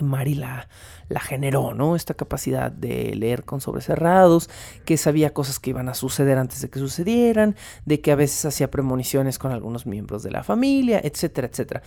[0.03, 0.69] Mari la,
[1.09, 1.95] la generó, ¿no?
[1.95, 4.51] Esta capacidad de leer con sobrecerrados,
[4.85, 7.55] que sabía cosas que iban a suceder antes de que sucedieran,
[7.85, 11.83] de que a veces hacía premoniciones con algunos miembros de la familia, etcétera, etcétera.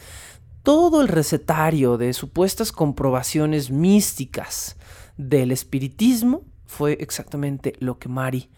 [0.64, 4.78] Todo el recetario de supuestas comprobaciones místicas
[5.18, 8.50] del espiritismo fue exactamente lo que Mari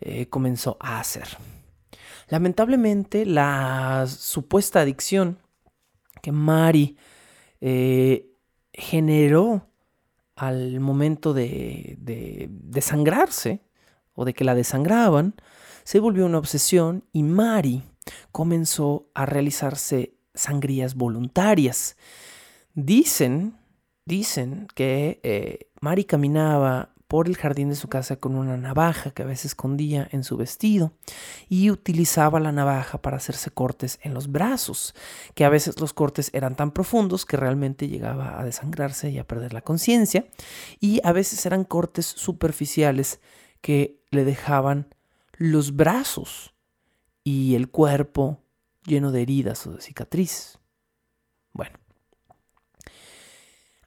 [0.00, 1.26] eh, comenzó a hacer.
[2.28, 5.38] Lamentablemente, la supuesta adicción
[6.22, 6.96] que Mari
[7.60, 8.33] eh,
[8.74, 9.66] generó
[10.36, 13.60] al momento de, de desangrarse
[14.14, 15.34] o de que la desangraban,
[15.84, 17.82] se volvió una obsesión y Mari
[18.32, 21.96] comenzó a realizarse sangrías voluntarias.
[22.74, 23.56] Dicen,
[24.04, 29.22] dicen que eh, Mari caminaba por el jardín de su casa con una navaja que
[29.22, 30.94] a veces escondía en su vestido
[31.48, 34.96] y utilizaba la navaja para hacerse cortes en los brazos,
[35.36, 39.28] que a veces los cortes eran tan profundos que realmente llegaba a desangrarse y a
[39.28, 40.26] perder la conciencia,
[40.80, 43.20] y a veces eran cortes superficiales
[43.60, 44.92] que le dejaban
[45.34, 46.52] los brazos
[47.22, 48.42] y el cuerpo
[48.84, 50.58] lleno de heridas o de cicatrices.
[51.52, 51.78] Bueno,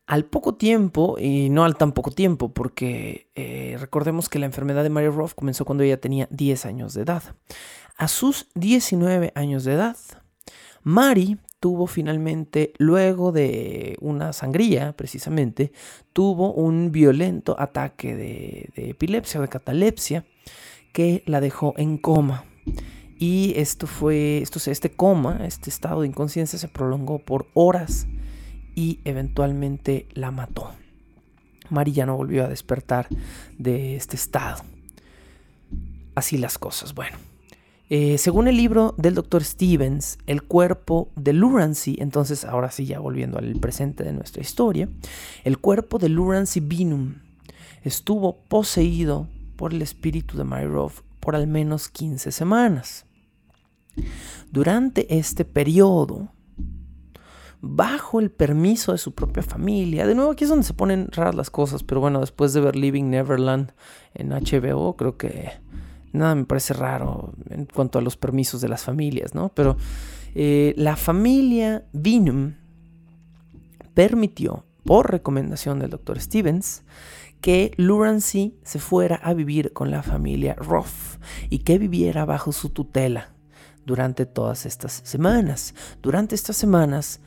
[0.07, 4.83] al poco tiempo, y no al tan poco tiempo, porque eh, recordemos que la enfermedad
[4.83, 7.23] de Mary Roth comenzó cuando ella tenía 10 años de edad.
[7.97, 9.97] A sus 19 años de edad,
[10.81, 15.73] Mary tuvo finalmente, luego de una sangría precisamente,
[16.13, 20.25] tuvo un violento ataque de, epilepsia o de catalepsia
[20.93, 22.45] que la dejó en coma.
[23.19, 28.07] Y esto fue, esto, este coma, este estado de inconsciencia se prolongó por horas
[28.77, 30.69] y eventualmente la mató.
[31.71, 33.07] María no volvió a despertar
[33.57, 34.63] de este estado.
[36.13, 36.93] Así las cosas.
[36.93, 37.17] Bueno,
[37.89, 42.99] eh, según el libro del doctor Stevens, el cuerpo de Lurancy, entonces ahora sí ya
[42.99, 44.87] volviendo al presente de nuestra historia,
[45.43, 47.15] el cuerpo de Lurancy Binum
[47.83, 53.05] estuvo poseído por el espíritu de Myrov por al menos 15 semanas.
[54.51, 56.29] Durante este periodo,
[57.61, 60.05] bajo el permiso de su propia familia.
[60.05, 62.75] De nuevo, aquí es donde se ponen raras las cosas, pero bueno, después de ver
[62.75, 63.73] Living Neverland
[64.13, 65.51] en HBO, creo que
[66.13, 69.49] nada me parece raro en cuanto a los permisos de las familias, ¿no?
[69.49, 69.77] Pero
[70.35, 72.53] eh, la familia Binum
[73.93, 76.83] permitió, por recomendación del doctor Stevens,
[77.41, 82.69] que Lurancy se fuera a vivir con la familia Roth y que viviera bajo su
[82.69, 83.33] tutela
[83.85, 85.73] durante todas estas semanas.
[86.01, 87.21] Durante estas semanas,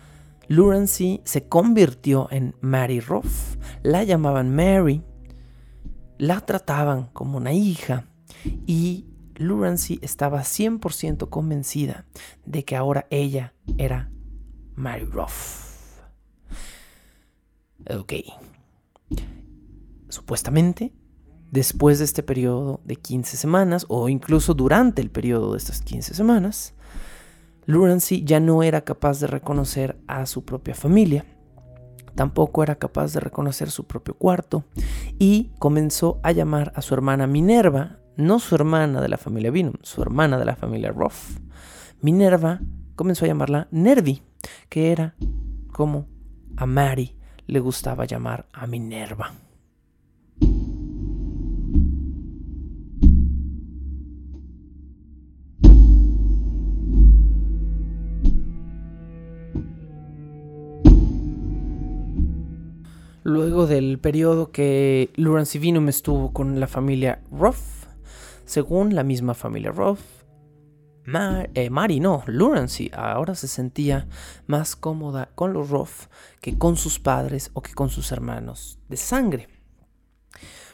[0.50, 3.56] Lurancy se convirtió en Mary Ruff.
[3.84, 5.00] La llamaban Mary,
[6.18, 8.08] la trataban como una hija
[8.66, 12.04] y Lurancy estaba 100% convencida
[12.44, 14.10] de que ahora ella era
[14.74, 16.00] Mary Ruff.
[17.88, 18.14] Ok.
[20.08, 20.92] Supuestamente,
[21.52, 26.12] después de este periodo de 15 semanas, o incluso durante el periodo de estas 15
[26.12, 26.74] semanas,
[27.70, 31.24] Lurancy ya no era capaz de reconocer a su propia familia,
[32.14, 34.64] tampoco era capaz de reconocer su propio cuarto
[35.18, 39.74] y comenzó a llamar a su hermana Minerva, no su hermana de la familia Binum,
[39.82, 41.38] su hermana de la familia Ruff.
[42.02, 42.60] Minerva
[42.96, 44.22] comenzó a llamarla Nervi,
[44.68, 45.14] que era
[45.72, 46.08] como
[46.56, 47.16] a Mary
[47.46, 49.32] le gustaba llamar a Minerva.
[63.30, 67.86] Luego del periodo que Lawrence Vinum estuvo con la familia Ruff,
[68.44, 70.00] según la misma familia Ruff,
[71.54, 74.08] eh, Mari no, Lawrence ahora se sentía
[74.48, 76.08] más cómoda con los Ruff
[76.40, 79.48] que con sus padres o que con sus hermanos de sangre.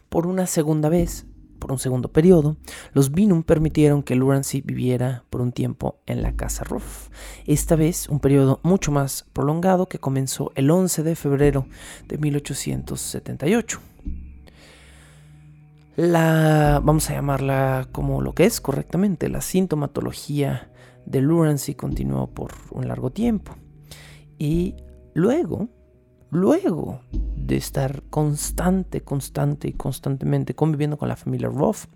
[0.09, 1.27] Por una segunda vez,
[1.59, 2.57] por un segundo periodo,
[2.93, 7.09] los Binum permitieron que Lurancy viviera por un tiempo en la casa Ruff.
[7.47, 11.67] Esta vez un periodo mucho más prolongado que comenzó el 11 de febrero
[12.07, 13.81] de 1878.
[15.97, 20.71] La, vamos a llamarla como lo que es correctamente, la sintomatología
[21.07, 23.57] de Lurancy continuó por un largo tiempo.
[24.39, 24.75] Y
[25.15, 25.69] luego,
[26.31, 27.01] luego
[27.47, 31.87] de estar constante, constante y constantemente conviviendo con la familia Ruff,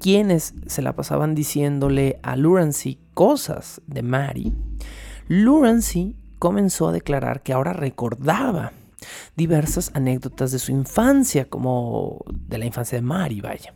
[0.00, 4.52] quienes se la pasaban diciéndole a Lurancy cosas de Mary,
[5.28, 8.72] Lurancy comenzó a declarar que ahora recordaba
[9.36, 13.74] diversas anécdotas de su infancia, como de la infancia de Mary, vaya.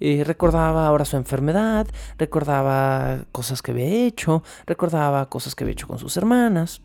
[0.00, 5.88] Eh, recordaba ahora su enfermedad, recordaba cosas que había hecho, recordaba cosas que había hecho
[5.88, 6.82] con sus hermanas.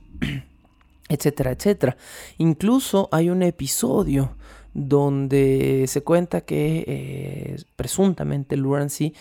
[1.14, 1.98] Etcétera, etcétera.
[2.38, 4.36] Incluso hay un episodio
[4.74, 9.14] donde se cuenta que eh, presuntamente Lurancy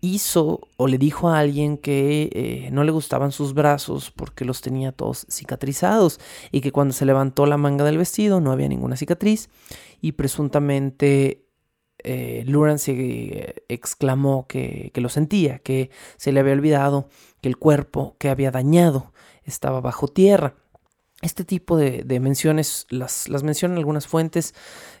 [0.00, 4.60] hizo o le dijo a alguien que eh, no le gustaban sus brazos porque los
[4.60, 6.20] tenía todos cicatrizados
[6.52, 9.48] y que cuando se levantó la manga del vestido no había ninguna cicatriz
[10.02, 11.46] y presuntamente
[12.02, 17.08] eh, exclamó que, que lo sentía, que se le había olvidado
[17.40, 19.12] que el cuerpo que había dañado
[19.44, 20.54] estaba bajo tierra.
[21.24, 24.54] Este tipo de, menciones las, mencionan algunas fuentes,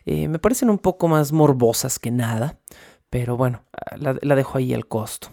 [0.06, 2.58] eh, me parecen un poco más morbosas que nada,
[3.10, 3.62] pero bueno,
[3.98, 5.28] la, dejo ahí al costo.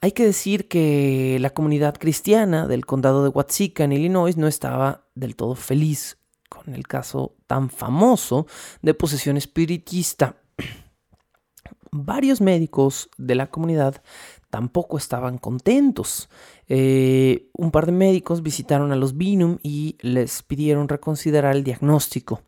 [0.00, 5.08] Hay que decir que la comunidad cristiana del condado de Watsika en Illinois no estaba
[5.14, 6.16] del todo feliz
[6.48, 8.46] con el caso tan famoso
[8.80, 10.36] de posesión espiritista.
[11.90, 14.02] Varios médicos de la comunidad
[14.56, 16.30] tampoco estaban contentos.
[16.66, 22.40] Eh, un par de médicos visitaron a los Binum y les pidieron reconsiderar el diagnóstico.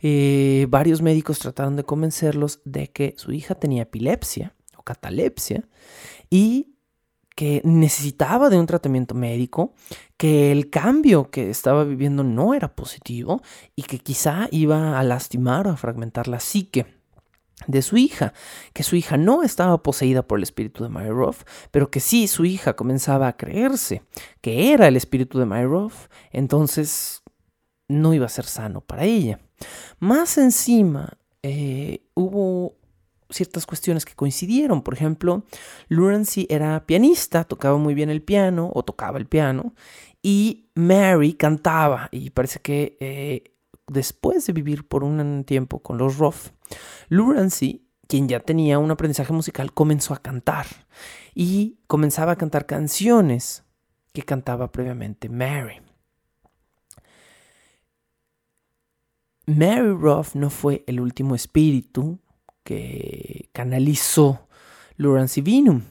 [0.00, 5.64] Eh, varios médicos trataron de convencerlos de que su hija tenía epilepsia o catalepsia
[6.30, 6.76] y
[7.34, 9.72] que necesitaba de un tratamiento médico,
[10.16, 13.42] que el cambio que estaba viviendo no era positivo
[13.74, 16.97] y que quizá iba a lastimar o a fragmentar la psique
[17.66, 18.32] de su hija,
[18.72, 22.44] que su hija no estaba poseída por el espíritu de Myroff, pero que sí su
[22.44, 24.02] hija comenzaba a creerse
[24.40, 27.22] que era el espíritu de Myroff, entonces
[27.88, 29.40] no iba a ser sano para ella.
[29.98, 32.76] Más encima, eh, hubo
[33.30, 34.82] ciertas cuestiones que coincidieron.
[34.82, 35.44] Por ejemplo,
[35.88, 39.74] Lurancy era pianista, tocaba muy bien el piano o tocaba el piano,
[40.22, 43.54] y Mary cantaba, y parece que eh,
[43.88, 46.50] después de vivir por un tiempo con los Ruff,
[47.08, 50.66] Lurancy, quien ya tenía un aprendizaje musical, comenzó a cantar
[51.34, 53.64] y comenzaba a cantar canciones
[54.12, 55.80] que cantaba previamente Mary.
[59.46, 62.18] Mary Ruff no fue el último espíritu
[62.64, 64.46] que canalizó
[64.96, 65.82] Lurancy Vinum.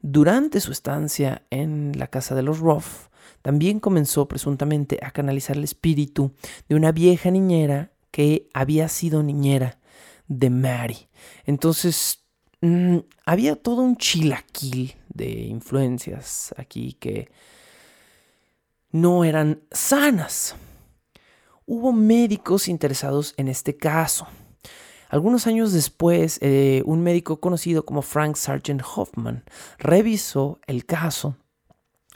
[0.00, 3.08] Durante su estancia en la casa de los Ruff,
[3.42, 6.32] también comenzó presuntamente a canalizar el espíritu
[6.68, 9.80] de una vieja niñera que había sido niñera
[10.28, 11.08] de Mary.
[11.44, 12.24] Entonces,
[12.60, 17.30] mm, había todo un chilaquil de influencias aquí que
[18.92, 20.54] no eran sanas.
[21.66, 24.26] Hubo médicos interesados en este caso.
[25.08, 29.44] Algunos años después, eh, un médico conocido como Frank Sargent Hoffman
[29.78, 31.36] revisó el caso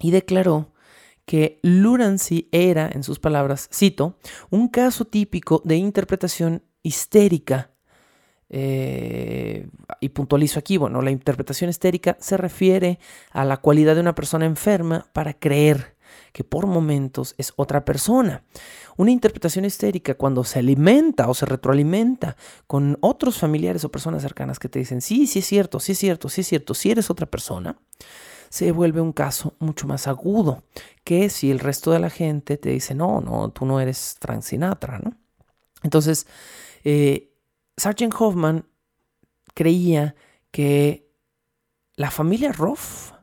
[0.00, 0.72] y declaró
[1.26, 4.16] que Lurancy era, en sus palabras, cito,
[4.48, 7.70] un caso típico de interpretación histérica.
[8.48, 9.68] Eh,
[10.00, 13.00] y puntualizo aquí, bueno, la interpretación histérica se refiere
[13.32, 15.96] a la cualidad de una persona enferma para creer
[16.32, 18.44] que por momentos es otra persona.
[18.96, 24.58] Una interpretación histérica cuando se alimenta o se retroalimenta con otros familiares o personas cercanas
[24.58, 26.90] que te dicen, sí, sí es cierto, sí es cierto, sí es cierto, si sí
[26.92, 27.78] eres otra persona,
[28.48, 30.62] se vuelve un caso mucho más agudo
[31.04, 34.42] que si el resto de la gente te dice, no, no, tú no eres Frank
[34.42, 35.16] Sinatra, ¿no?
[35.82, 36.26] Entonces,
[36.84, 37.32] eh,
[37.76, 38.66] Sargent Hoffman
[39.54, 40.14] creía
[40.50, 41.10] que
[41.94, 43.14] la familia Roth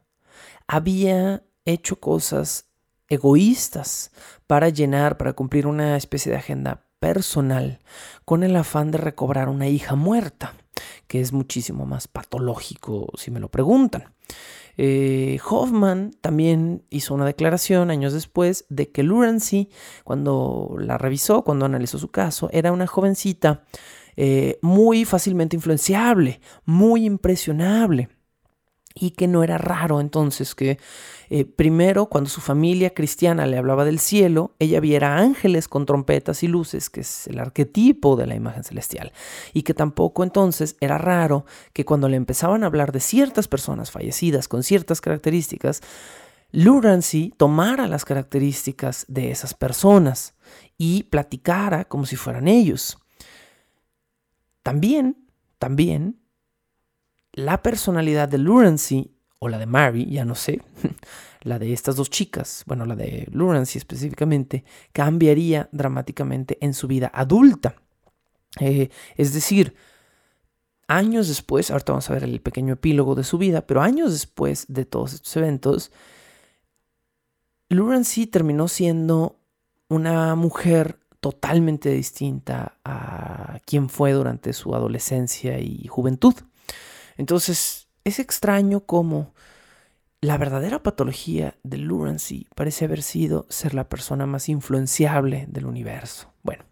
[0.67, 2.67] había hecho cosas
[3.09, 4.11] egoístas
[4.47, 7.79] para llenar, para cumplir una especie de agenda personal
[8.25, 10.53] con el afán de recobrar una hija muerta
[11.07, 14.13] que es muchísimo más patológico si me lo preguntan.
[14.77, 19.69] Eh, Hoffman también hizo una declaración años después de que Lurancy,
[20.03, 23.63] cuando la revisó, cuando analizó su caso, era una jovencita
[24.15, 28.09] eh, muy fácilmente influenciable, muy impresionable
[28.95, 30.77] y que no era raro entonces que
[31.29, 36.43] eh, primero cuando su familia cristiana le hablaba del cielo, ella viera ángeles con trompetas
[36.43, 39.11] y luces, que es el arquetipo de la imagen celestial,
[39.51, 43.89] y que tampoco entonces era raro que cuando le empezaban a hablar de ciertas personas
[43.89, 45.81] fallecidas con ciertas características,
[46.51, 50.35] Lurancy tomara las características de esas personas
[50.77, 52.99] y platicara como si fueran ellos.
[54.61, 55.17] También,
[55.57, 56.22] también
[57.33, 60.61] la personalidad de Lurancy, o la de Mary, ya no sé,
[61.41, 64.63] la de estas dos chicas, bueno, la de Lurancy específicamente,
[64.93, 67.75] cambiaría dramáticamente en su vida adulta.
[68.59, 69.75] Eh, es decir,
[70.87, 74.65] años después, ahorita vamos a ver el pequeño epílogo de su vida, pero años después
[74.69, 75.91] de todos estos eventos,
[77.69, 79.39] Lurancy terminó siendo
[79.89, 86.35] una mujer totalmente distinta a quien fue durante su adolescencia y juventud.
[87.17, 89.33] Entonces, es extraño cómo
[90.21, 96.31] la verdadera patología de Lurancy parece haber sido ser la persona más influenciable del universo.
[96.43, 96.63] Bueno,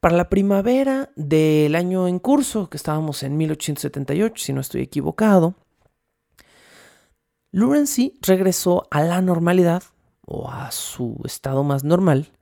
[0.00, 5.54] para la primavera del año en curso, que estábamos en 1878, si no estoy equivocado,
[7.50, 9.82] Lurancy regresó a la normalidad
[10.26, 12.32] o a su estado más normal,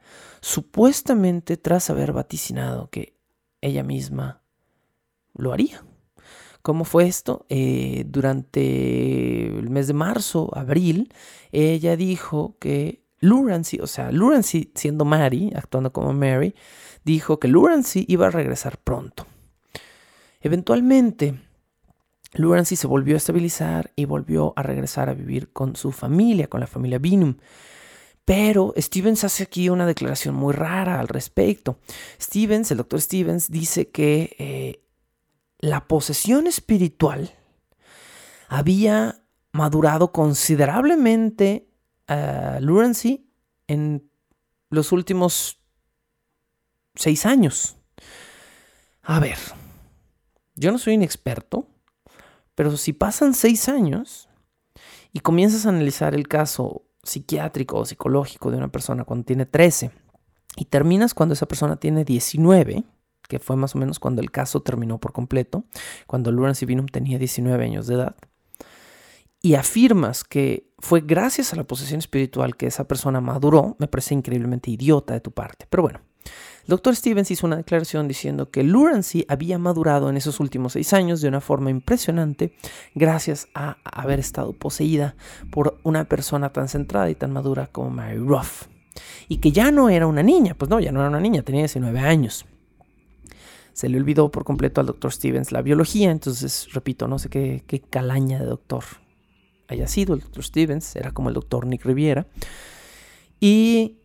[0.40, 3.16] supuestamente tras haber vaticinado que
[3.60, 4.42] ella misma
[5.34, 5.84] lo haría.
[6.66, 7.46] ¿Cómo fue esto?
[7.48, 11.14] Eh, durante el mes de marzo, abril,
[11.52, 16.56] ella dijo que Lurancy, o sea, Lurancy siendo Mary, actuando como Mary,
[17.04, 19.28] dijo que Lurancy iba a regresar pronto.
[20.40, 21.38] Eventualmente,
[22.34, 26.58] Lurancy se volvió a estabilizar y volvió a regresar a vivir con su familia, con
[26.58, 27.36] la familia Binum.
[28.24, 31.78] Pero Stevens hace aquí una declaración muy rara al respecto.
[32.20, 34.85] Stevens, el doctor Stevens, dice que eh,
[35.58, 37.34] la posesión espiritual
[38.48, 41.68] había madurado considerablemente
[42.06, 43.30] a Lurancy
[43.66, 44.10] en
[44.70, 45.60] los últimos
[46.94, 47.76] seis años.
[49.02, 49.38] A ver,
[50.54, 51.68] yo no soy un experto,
[52.54, 54.28] pero si pasan seis años
[55.12, 59.90] y comienzas a analizar el caso psiquiátrico o psicológico de una persona cuando tiene 13
[60.56, 62.84] y terminas cuando esa persona tiene 19,
[63.26, 65.64] que fue más o menos cuando el caso terminó por completo,
[66.06, 68.16] cuando Lawrence Binum tenía 19 años de edad,
[69.42, 74.14] y afirmas que fue gracias a la posesión espiritual que esa persona maduró, me parece
[74.14, 75.66] increíblemente idiota de tu parte.
[75.70, 80.40] Pero bueno, el doctor Stevens hizo una declaración diciendo que Lurancy había madurado en esos
[80.40, 82.54] últimos seis años de una forma impresionante
[82.94, 85.14] gracias a haber estado poseída
[85.52, 88.64] por una persona tan centrada y tan madura como Mary Ruff.
[89.28, 91.62] Y que ya no era una niña, pues no, ya no era una niña, tenía
[91.62, 92.46] 19 años
[93.76, 97.84] se le olvidó por completo al doctor Stevens la biología, entonces, repito, no sé qué,
[97.90, 98.84] calaña de doctor
[99.68, 102.26] haya sido el doctor Stevens, era como el doctor Nick Riviera.
[103.38, 103.98] Y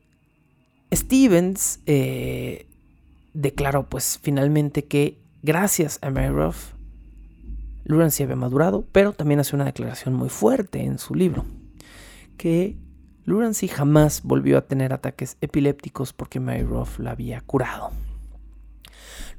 [0.93, 2.67] Stevens eh,
[3.33, 6.73] declaró pues finalmente que gracias a Ruff,
[7.85, 11.45] Lurancy había madurado, pero también hace una declaración muy fuerte en su libro,
[12.35, 12.75] que
[13.23, 17.91] Lurancy jamás volvió a tener ataques epilépticos porque Mary Ruff la había curado.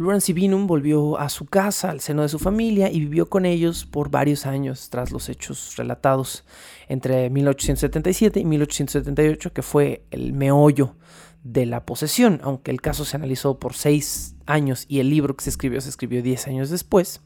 [0.02, 3.86] Lawrence Binum volvió a su casa, al seno de su familia, y vivió con ellos
[3.86, 6.44] por varios años tras los hechos relatados
[6.88, 10.96] entre 1877 y 1878, que fue el meollo
[11.44, 15.44] de la posesión, aunque el caso se analizó por seis años y el libro que
[15.44, 17.20] se escribió se escribió diez años después.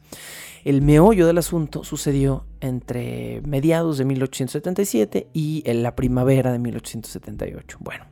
[0.63, 7.77] El meollo del asunto sucedió entre mediados de 1877 y en la primavera de 1878.
[7.79, 8.05] Bueno,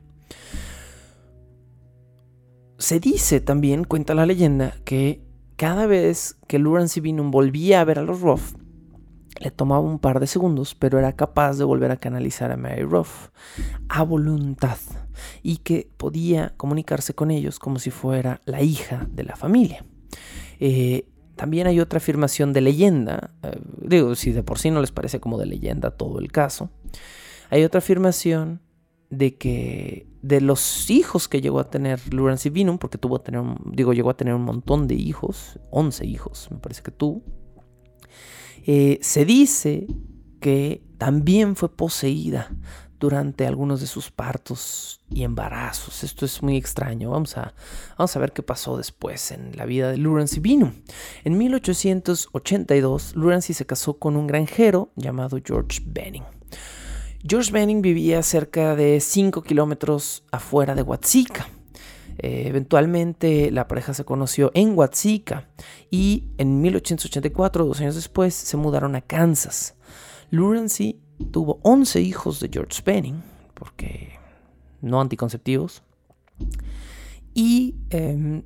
[2.77, 5.21] se dice también, cuenta la leyenda, que
[5.55, 8.53] cada vez que Luran Binum volvía a ver a los Ruff,
[9.39, 12.83] le tomaba un par de segundos, pero era capaz de volver a canalizar a Mary
[12.83, 13.29] Ruff
[13.89, 14.77] a voluntad
[15.43, 19.85] y que podía comunicarse con ellos como si fuera la hija de la familia.
[20.59, 24.91] Eh, también hay otra afirmación de leyenda, eh, digo, si de por sí no les
[24.91, 26.69] parece como de leyenda todo el caso,
[27.49, 28.61] hay otra afirmación
[29.09, 33.43] de que de los hijos que llegó a tener Lawrence Binum, porque tuvo a tener,
[33.65, 37.21] digo, llegó a tener un montón de hijos, 11 hijos, me parece que tuvo,
[38.65, 39.85] eh, se dice
[40.39, 42.49] que también fue poseída
[42.99, 46.03] durante algunos de sus partos y embarazos.
[46.03, 47.11] Esto es muy extraño.
[47.11, 47.53] Vamos a,
[47.97, 50.71] vamos a ver qué pasó después en la vida de Lurancy Binum.
[51.23, 56.23] En 1882, Lurancy se casó con un granjero llamado George Benning.
[57.27, 61.47] George Benning vivía cerca de 5 kilómetros afuera de Watsika.
[62.19, 65.49] Eh, eventualmente la pareja se conoció en Watsika
[65.89, 69.75] y en 1884, dos años después, se mudaron a Kansas.
[70.29, 71.01] Lurancy
[71.31, 73.23] tuvo 11 hijos de George Benning,
[73.55, 74.19] porque
[74.81, 75.81] no anticonceptivos,
[77.33, 78.43] y em,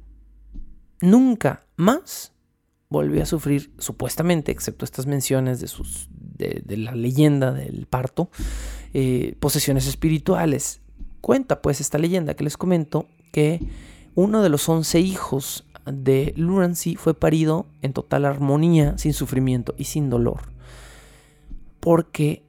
[1.02, 2.34] nunca más
[2.90, 6.10] volvió a sufrir, supuestamente, excepto estas menciones de, sus,
[6.40, 8.30] de, la leyenda del parto,
[8.94, 10.82] eh, posesiones espirituales.
[11.22, 13.60] Cuenta pues esta leyenda que les comento que
[14.16, 19.86] uno de los 11 hijos de Lurancy fue parido en total armonía, sin sufrimiento y
[19.86, 20.52] sin dolor.
[21.80, 22.44] Porque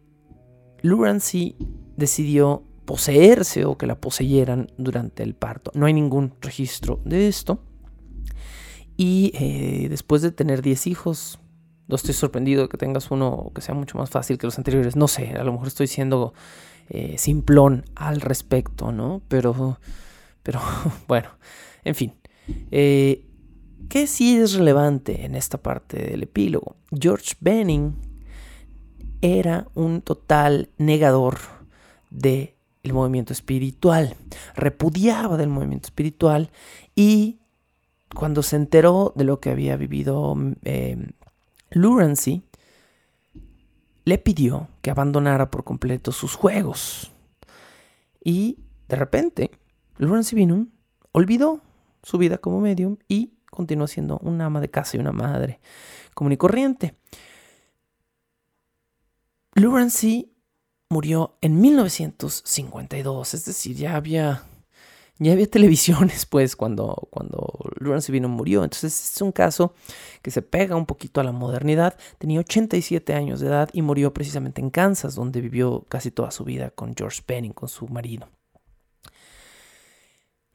[0.83, 1.57] Lurancy
[1.97, 5.71] decidió poseerse o que la poseyeran durante el parto.
[5.75, 7.63] No hay ningún registro de esto.
[8.97, 11.40] Y eh, después de tener 10 hijos,
[11.91, 14.97] no estoy sorprendido de que tengas uno que sea mucho más fácil que los anteriores.
[14.97, 16.33] No sé, a lo mejor estoy siendo
[16.89, 19.23] eh, simplón al respecto, ¿no?
[19.29, 19.79] Pero,
[20.43, 20.61] pero
[21.09, 21.29] bueno,
[21.85, 22.15] en fin.
[22.71, 23.27] Eh,
[23.89, 26.77] ¿Qué sí es relevante en esta parte del epílogo?
[26.93, 27.97] George Benning
[29.21, 31.39] era un total negador
[32.11, 32.55] del
[32.93, 34.15] movimiento espiritual,
[34.55, 36.51] repudiaba del movimiento espiritual
[36.95, 37.41] y
[38.15, 40.97] cuando se enteró de lo que había vivido eh,
[41.71, 42.43] Lurancy,
[44.05, 47.13] le pidió que abandonara por completo sus juegos.
[48.23, 48.59] Y
[48.89, 49.51] de repente,
[49.99, 50.71] Lurancy Binum
[51.13, 51.63] olvidó
[52.03, 55.61] su vida como medium y continuó siendo una ama de casa y una madre
[56.15, 56.97] común y corriente.
[59.55, 60.33] Lurancy
[60.89, 64.43] murió en 1952, es decir, ya había,
[65.21, 68.65] ya había televisiones pues cuando, cuando Lurancy vino murió.
[68.65, 69.75] Entonces es un caso
[70.23, 71.97] que se pega un poquito a la modernidad.
[72.19, 76.45] Tenía 87 años de edad y murió precisamente en Kansas, donde vivió casi toda su
[76.45, 78.29] vida con George Penning, con su marido.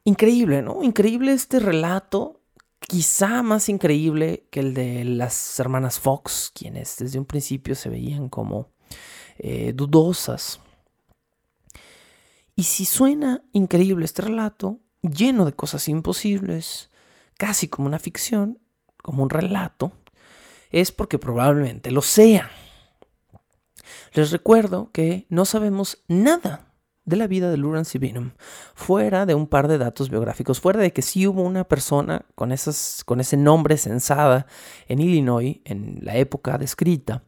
[0.04, 0.84] Increíble, ¿no?
[0.84, 2.42] Increíble este relato
[2.80, 8.30] quizá más increíble que el de las hermanas Fox, quienes desde un principio se veían
[8.30, 8.70] como
[9.38, 10.60] eh, dudosas.
[12.56, 16.90] Y si suena increíble este relato, lleno de cosas imposibles,
[17.38, 18.60] casi como una ficción,
[19.04, 19.92] como un relato,
[20.72, 22.50] es porque probablemente lo sea.
[24.14, 28.34] Les recuerdo que no sabemos nada de la vida de Lawrence Bingham,
[28.74, 32.54] fuera de un par de datos biográficos, fuera de que sí hubo una persona con,
[33.06, 34.48] con ese nombre censada
[34.88, 37.24] en Illinois en la época descrita,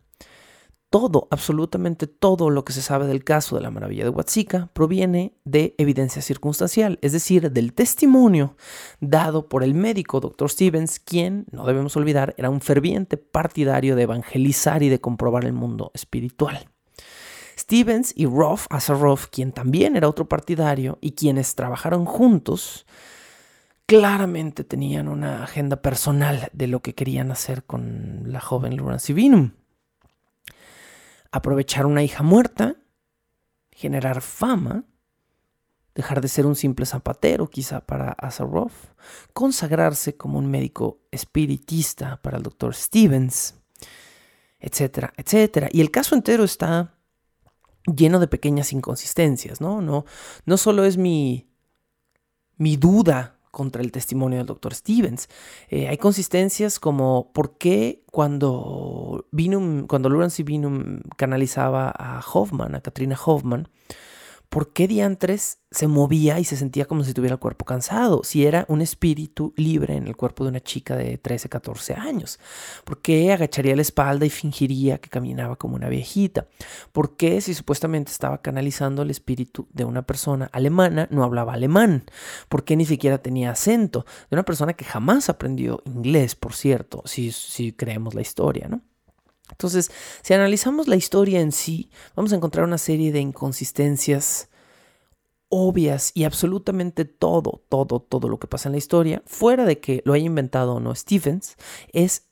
[0.90, 5.34] todo, absolutamente todo lo que se sabe del caso de la maravilla de Huatzica proviene
[5.44, 8.56] de evidencia circunstancial, es decir, del testimonio
[9.02, 10.50] dado por el médico Dr.
[10.50, 15.54] Stevens, quien, no debemos olvidar, era un ferviente partidario de evangelizar y de comprobar el
[15.54, 16.70] mundo espiritual.
[17.60, 22.86] Stevens y Roth Asaroff, quien también era otro partidario y quienes trabajaron juntos,
[23.88, 29.52] claramente tenían una agenda personal de lo que querían hacer con la joven Lawrence Binum
[31.32, 32.76] aprovechar una hija muerta,
[33.72, 34.86] generar fama,
[35.96, 38.74] dejar de ser un simple zapatero quizá para Asaroff,
[39.34, 43.56] consagrarse como un médico espiritista para el doctor Stevens,
[44.60, 45.70] etcétera, etcétera.
[45.72, 46.94] Y el caso entero está
[47.86, 49.82] lleno de pequeñas inconsistencias, ¿no?
[49.82, 50.06] No,
[50.46, 51.50] no solo es mi,
[52.58, 55.30] mi duda contra el testimonio del doctor Stevens.
[55.70, 62.82] Eh, hay consistencias como por qué cuando, Binum, cuando Lawrence Binum canalizaba a Hoffman, a
[62.82, 63.70] Katrina Hoffman,
[64.50, 68.22] ¿por qué diantres se movía y se sentía como si tuviera el cuerpo cansado?
[68.24, 72.40] Si era un espíritu libre en el cuerpo de una chica de 13, 14 años.
[72.84, 76.48] ¿Por qué agacharía la espalda y fingiría que caminaba como una viejita?
[76.92, 82.06] ¿Por qué si supuestamente estaba canalizando el espíritu de una persona alemana no hablaba alemán?
[82.50, 84.06] ¿Por qué ni siquiera tenía acento?
[84.30, 88.82] De una persona que jamás aprendió inglés, por cierto, si, si creemos la historia, ¿no?
[89.52, 89.92] Entonces,
[90.22, 94.50] si analizamos la historia en sí, vamos a encontrar una serie de inconsistencias
[95.50, 100.02] obvias y absolutamente todo, todo, todo lo que pasa en la historia, fuera de que
[100.06, 101.56] lo haya inventado o no Stephens,
[101.94, 102.28] es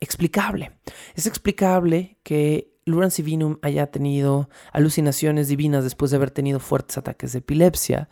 [0.00, 0.72] explicable.
[1.14, 7.32] Es explicable que Lawrence Vinum haya tenido alucinaciones divinas después de haber tenido fuertes ataques
[7.32, 8.08] de epilepsia,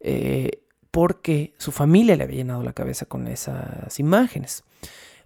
[0.00, 4.64] eh, porque su familia le había llenado la cabeza con esas imágenes.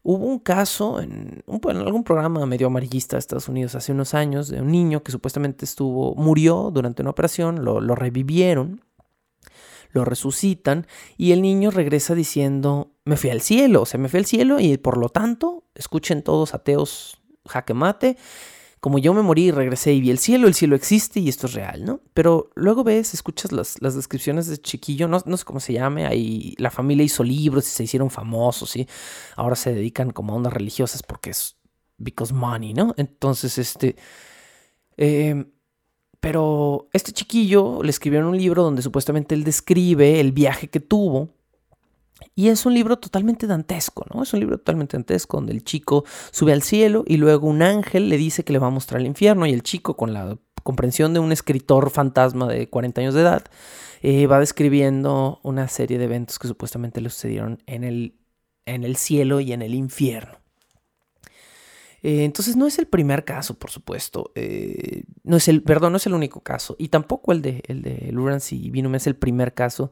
[0.05, 4.49] Hubo un caso en, en, algún programa medio amarillista de Estados Unidos hace unos años
[4.49, 8.85] de un niño que supuestamente estuvo, murió durante una operación, lo, lo revivieron,
[9.91, 10.87] lo resucitan
[11.17, 14.59] y el niño regresa diciendo, me fui al cielo, o sea, me fui al cielo
[14.59, 18.17] y por lo tanto, escuchen todos ateos jaque mate,
[18.83, 21.47] como yo me morí y regresé y vi el cielo, el cielo existe y esto
[21.47, 22.01] es real, ¿no?
[22.15, 26.05] Pero luego ves, escuchas las, las descripciones de chiquillo, no, no, sé cómo se llame,
[26.05, 28.89] ahí la familia hizo libros y se hicieron famosos, y
[29.37, 31.57] ahora se dedican como a ondas religiosas porque es
[31.97, 32.93] because money, ¿no?
[32.97, 33.95] Entonces, este...
[34.97, 35.47] Eh,
[36.19, 41.31] pero este chiquillo le escribieron un libro donde supuestamente él describe el viaje que tuvo
[42.35, 44.23] y es un libro totalmente dantesco, ¿no?
[44.23, 48.09] Es un libro totalmente dantesco donde el chico sube al cielo y luego un ángel
[48.09, 51.13] le dice que le va a mostrar el infierno y el chico con la comprensión
[51.13, 53.45] de un escritor fantasma de 40 años de edad
[54.03, 58.19] eh, va describiendo una serie de eventos que supuestamente le sucedieron en el,
[58.67, 60.42] en el cielo y en el infierno.
[62.03, 64.33] Eh, entonces no es el primer caso, por supuesto.
[64.35, 66.75] Eh, no es el, perdón, no es el único caso.
[66.79, 69.91] Y tampoco el de, el de Lurance y Binum es el primer caso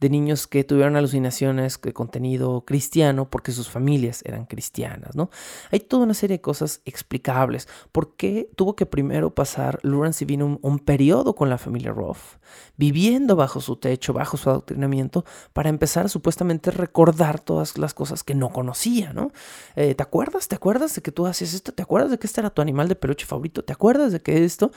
[0.00, 5.30] de niños que tuvieron alucinaciones de contenido cristiano porque sus familias eran cristianas, ¿no?
[5.70, 7.68] Hay toda una serie de cosas explicables.
[7.92, 12.38] ¿Por qué tuvo que primero pasar Lurance y Binum un periodo con la familia Roth,
[12.76, 18.24] viviendo bajo su techo, bajo su adoctrinamiento, para empezar a supuestamente recordar todas las cosas
[18.24, 19.30] que no conocía, ¿no?
[19.76, 20.48] Eh, ¿Te acuerdas?
[20.48, 21.72] ¿Te acuerdas de que tú hacías esto?
[21.72, 23.64] ¿Te acuerdas de que este era tu animal de peluche favorito?
[23.64, 24.70] ¿Te acuerdas de que esto?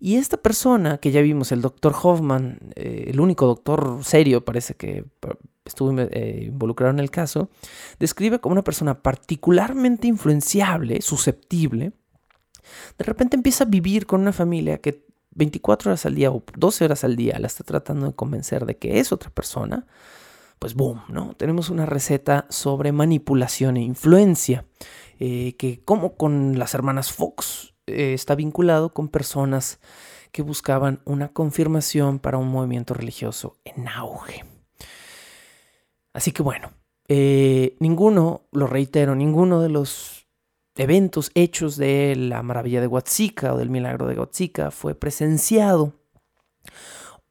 [0.00, 4.74] Y esta persona que ya vimos, el doctor Hoffman, eh, el único doctor serio, parece
[4.74, 5.04] que
[5.64, 7.48] estuvo eh, involucrado en el caso,
[7.98, 11.92] describe como una persona particularmente influenciable, susceptible.
[12.98, 16.84] De repente empieza a vivir con una familia que 24 horas al día o 12
[16.84, 19.86] horas al día la está tratando de convencer de que es otra persona.
[20.64, 21.34] Pues boom, ¿no?
[21.36, 24.64] Tenemos una receta sobre manipulación e influencia.
[25.20, 29.78] Eh, que como con las hermanas Fox eh, está vinculado con personas
[30.32, 34.46] que buscaban una confirmación para un movimiento religioso en auge.
[36.14, 36.72] Así que bueno,
[37.08, 40.28] eh, ninguno, lo reitero, ninguno de los
[40.76, 45.92] eventos hechos de la maravilla de Huatzica o del milagro de Huatzica fue presenciado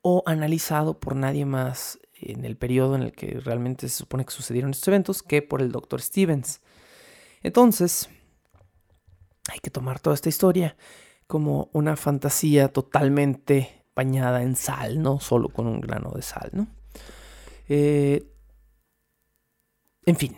[0.04, 1.98] o analizado por nadie más
[2.32, 5.62] en el periodo en el que realmente se supone que sucedieron estos eventos que por
[5.62, 6.62] el doctor Stevens.
[7.42, 8.10] Entonces,
[9.52, 10.76] hay que tomar toda esta historia
[11.28, 16.68] como una fantasía totalmente bañada en sal, no solo con un grano de sal, ¿no?
[17.70, 18.28] Eh,
[20.06, 20.36] en fin,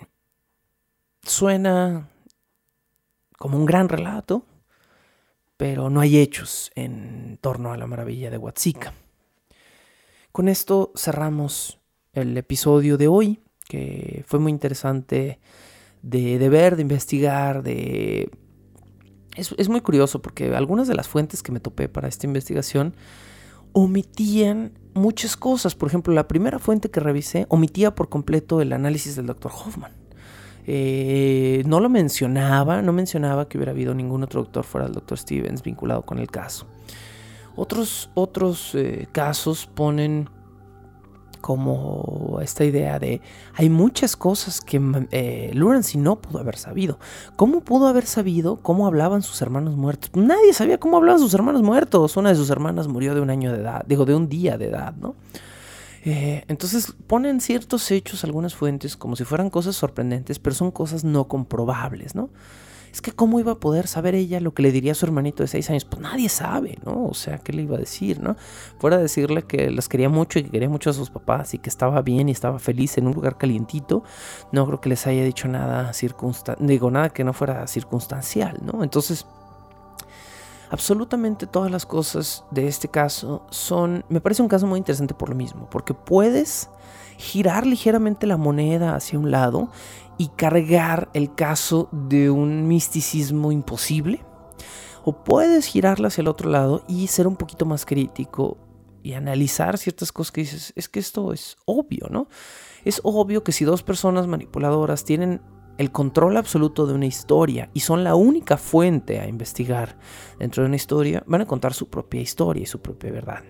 [1.23, 2.09] suena
[3.37, 4.45] como un gran relato,
[5.57, 8.93] pero no hay hechos en torno a la maravilla de Huatzica.
[10.35, 11.79] Con esto cerramos
[12.11, 15.39] el episodio de hoy, que fue muy interesante
[16.01, 18.29] de, ver, de investigar, de...
[19.37, 22.97] Es, muy curioso porque algunas de las fuentes que me topé para esta investigación
[23.71, 25.73] omitían muchas cosas.
[25.73, 29.53] Por ejemplo, la primera fuente que revisé omitía por completo el análisis del Dr.
[29.53, 29.93] Hoffman.
[30.67, 35.17] Eh, no lo mencionaba, no mencionaba que hubiera habido ningún otro doctor fuera del Dr.
[35.17, 36.67] Stevens vinculado con el caso.
[37.55, 40.29] Otros, otros eh, casos ponen
[41.45, 43.21] como esta idea de
[43.53, 44.81] hay muchas cosas que
[45.11, 46.97] eh, Lawrence no pudo haber sabido.
[47.35, 50.09] ¿Cómo pudo haber sabido cómo hablaban sus hermanos muertos?
[50.15, 52.17] Nadie sabía cómo hablaban sus hermanos muertos.
[52.17, 54.69] Una de sus hermanas murió de un año de edad, digo, de un día de
[54.69, 55.13] edad, ¿no?
[56.03, 61.03] Eh, entonces ponen ciertos hechos algunas fuentes como si fueran cosas sorprendentes, pero son cosas
[61.03, 62.31] no comprobables, ¿no?
[62.95, 65.43] Es que cómo iba a poder saber ella lo que le diría a su hermanito
[65.43, 65.83] de seis años.
[65.83, 67.07] Pues nadie sabe, ¿no?
[67.07, 68.37] O sea, ¿qué le iba a decir, no?
[68.79, 71.57] Fuera a decirle que las quería mucho y que quería mucho a sus papás y
[71.57, 74.03] que estaba bien y estaba feliz en un lugar calientito,
[74.53, 78.81] no creo que les haya dicho nada circunstancial, digo, nada que no fuera circunstancial, ¿no?
[78.81, 79.25] Entonces,
[80.69, 85.27] absolutamente todas las cosas de este caso son, me parece un caso muy interesante por
[85.27, 86.69] lo mismo, porque puedes
[87.17, 89.69] girar ligeramente la moneda hacia un lado
[90.17, 94.25] y cargar el caso de un misticismo imposible.
[95.03, 98.57] O puedes girarla hacia el otro lado y ser un poquito más crítico
[99.03, 102.27] y analizar ciertas cosas que dices, es que esto es obvio, ¿no?
[102.85, 105.41] Es obvio que si dos personas manipuladoras tienen
[105.77, 109.97] el control absoluto de una historia y son la única fuente a investigar
[110.39, 113.43] dentro de una historia, van a contar su propia historia y su propia verdad.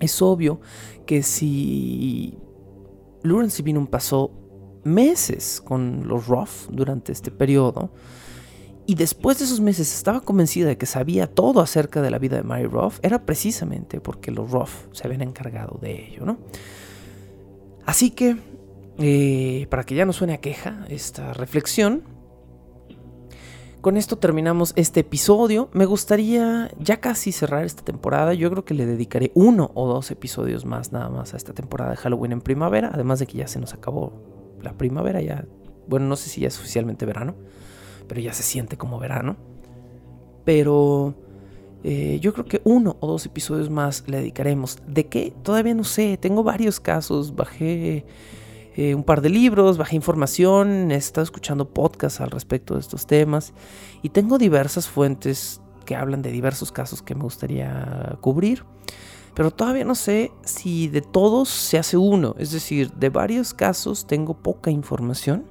[0.00, 0.60] Es obvio
[1.06, 2.38] que si
[3.22, 4.30] Lawrence Binum pasó
[4.86, 7.90] meses con los Ruff durante este periodo.
[8.86, 12.36] Y después de esos meses estaba convencida de que sabía todo acerca de la vida
[12.36, 13.00] de Mary Ruff.
[13.02, 16.38] Era precisamente porque los Ruff se habían encargado de ello, ¿no?
[17.84, 18.36] Así que,
[18.98, 22.04] eh, para que ya no suene a queja esta reflexión,
[23.80, 25.68] con esto terminamos este episodio.
[25.72, 28.34] Me gustaría ya casi cerrar esta temporada.
[28.34, 31.92] Yo creo que le dedicaré uno o dos episodios más nada más a esta temporada
[31.92, 32.90] de Halloween en primavera.
[32.92, 35.46] Además de que ya se nos acabó la primavera, ya,
[35.86, 37.34] bueno, no sé si ya es oficialmente verano,
[38.08, 39.36] pero ya se siente como verano.
[40.44, 41.14] Pero
[41.82, 44.78] eh, yo creo que uno o dos episodios más le dedicaremos.
[44.86, 45.32] ¿De qué?
[45.42, 46.16] Todavía no sé.
[46.16, 47.34] Tengo varios casos.
[47.34, 48.04] Bajé
[48.76, 53.06] eh, un par de libros, bajé información, he estado escuchando podcasts al respecto de estos
[53.06, 53.54] temas
[54.02, 58.64] y tengo diversas fuentes que hablan de diversos casos que me gustaría cubrir.
[59.36, 62.34] Pero todavía no sé si de todos se hace uno.
[62.38, 65.44] Es decir, de varios casos tengo poca información.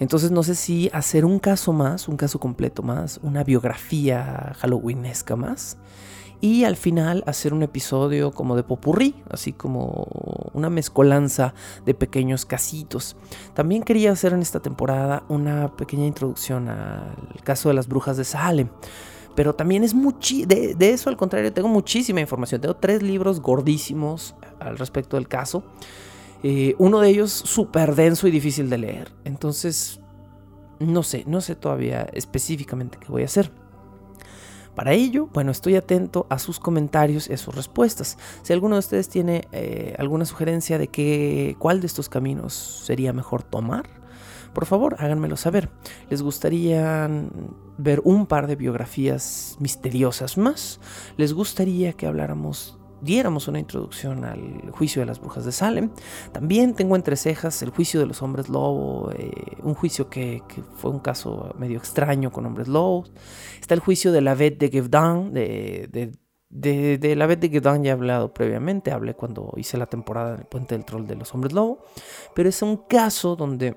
[0.00, 5.36] Entonces no sé si hacer un caso más, un caso completo más, una biografía halloweenesca
[5.36, 5.78] más
[6.40, 10.08] y al final hacer un episodio como de popurrí, así como
[10.52, 11.54] una mezcolanza
[11.86, 13.16] de pequeños casitos.
[13.54, 17.14] También quería hacer en esta temporada una pequeña introducción al
[17.44, 18.68] caso de las brujas de Salem.
[19.34, 22.60] Pero también es mucho, de, eso al contrario, tengo muchísima información.
[22.60, 25.64] Tengo tres libros gordísimos al respecto del caso.
[26.42, 29.12] Eh, uno de ellos súper denso y difícil de leer.
[29.24, 30.00] Entonces,
[30.78, 33.50] no sé, no sé todavía específicamente qué voy a hacer.
[34.74, 38.18] Para ello, bueno, estoy atento a sus comentarios y a sus respuestas.
[38.42, 43.12] Si alguno de ustedes tiene eh, alguna sugerencia de que, cuál de estos caminos sería
[43.12, 43.88] mejor tomar,
[44.52, 45.70] por favor háganmelo saber.
[46.10, 47.08] ¿Les gustaría
[47.78, 50.80] ver un par de biografías misteriosas más?
[51.16, 55.90] ¿Les gustaría que habláramos diéramos una introducción al juicio de las brujas de Salem.
[56.32, 59.30] También tengo entre cejas el juicio de los hombres lobo, eh,
[59.62, 60.42] un juicio que,
[60.76, 63.12] fue un caso medio extraño con hombres lobos.
[63.60, 66.10] Está el juicio de la Vette de Gevdan, de,
[67.16, 70.74] la Vette de Gevdan ya he hablado previamente, hablé cuando hice la temporada del Puente
[70.74, 71.84] del Troll de los Hombres Lobo,
[72.34, 73.76] pero es un caso donde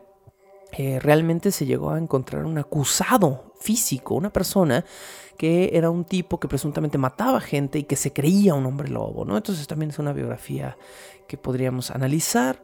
[0.77, 4.85] eh, realmente se llegó a encontrar un acusado físico, una persona
[5.37, 9.23] que era un tipo que presuntamente mataba gente y que se creía un hombre lobo,
[9.23, 9.37] ¿no?
[9.37, 10.77] Entonces también es una biografía
[11.27, 12.63] que podríamos analizar.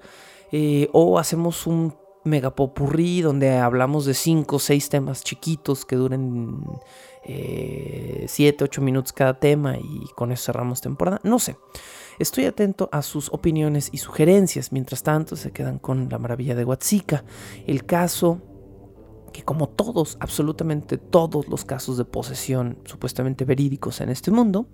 [0.51, 6.63] Eh, o hacemos un megapopurrí donde hablamos de cinco o seis temas chiquitos que duren
[7.25, 11.19] 7, eh, 8 minutos cada tema y con eso cerramos temporada.
[11.23, 11.57] No sé.
[12.19, 14.71] Estoy atento a sus opiniones y sugerencias.
[14.71, 17.23] Mientras tanto, se quedan con la maravilla de Huatzica.
[17.65, 18.41] El caso
[19.33, 24.67] que como todos, absolutamente todos los casos de posesión supuestamente verídicos en este mundo,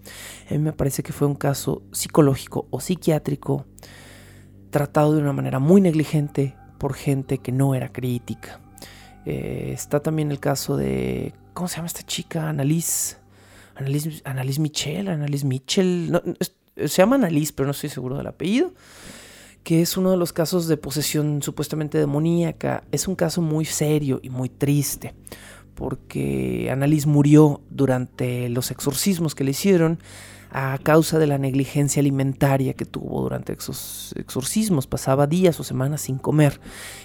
[0.50, 3.66] a mí me parece que fue un caso psicológico o psiquiátrico
[4.70, 8.60] tratado de una manera muy negligente por gente que no era crítica.
[9.26, 12.48] Eh, está también el caso de, ¿cómo se llama esta chica?
[12.50, 13.18] Annalise,
[13.76, 16.22] Annalise, Annalise Michel, Annalise Mitchell,
[16.76, 18.74] se llama Annalise, pero no estoy seguro del apellido
[19.64, 22.84] que es uno de los casos de posesión supuestamente demoníaca.
[22.92, 25.14] Es un caso muy serio y muy triste,
[25.76, 30.00] porque Annalise murió durante los exorcismos que le hicieron
[30.52, 34.88] a causa de la negligencia alimentaria que tuvo durante esos exorcismos.
[34.88, 36.60] Pasaba días o semanas sin comer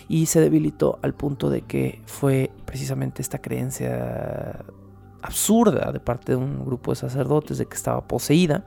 [0.09, 4.65] y se debilitó al punto de que fue precisamente esta creencia
[5.21, 8.65] absurda de parte de un grupo de sacerdotes de que estaba poseída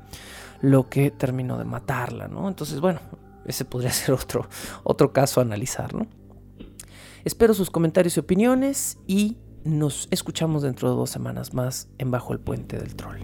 [0.62, 2.48] lo que terminó de matarla, ¿no?
[2.48, 3.00] Entonces, bueno,
[3.48, 4.48] ese podría ser otro,
[4.84, 6.08] otro caso a analizar, ¿no?
[7.26, 12.32] Espero sus comentarios y opiniones y nos escuchamos dentro de dos semanas más en Bajo
[12.32, 13.20] el Puente del Troll.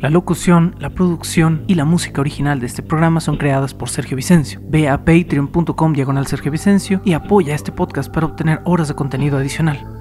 [0.00, 4.16] La locución, la producción y la música original de este programa son creadas por Sergio
[4.16, 4.60] Vicencio.
[4.64, 9.38] Ve a patreon.com diagonal Sergio Vicencio y apoya este podcast para obtener horas de contenido
[9.38, 9.95] adicional.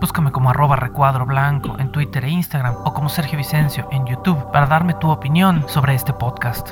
[0.00, 4.50] Búscame como arroba recuadro blanco en Twitter e Instagram o como Sergio Vicencio en YouTube
[4.50, 6.70] para darme tu opinión sobre este podcast.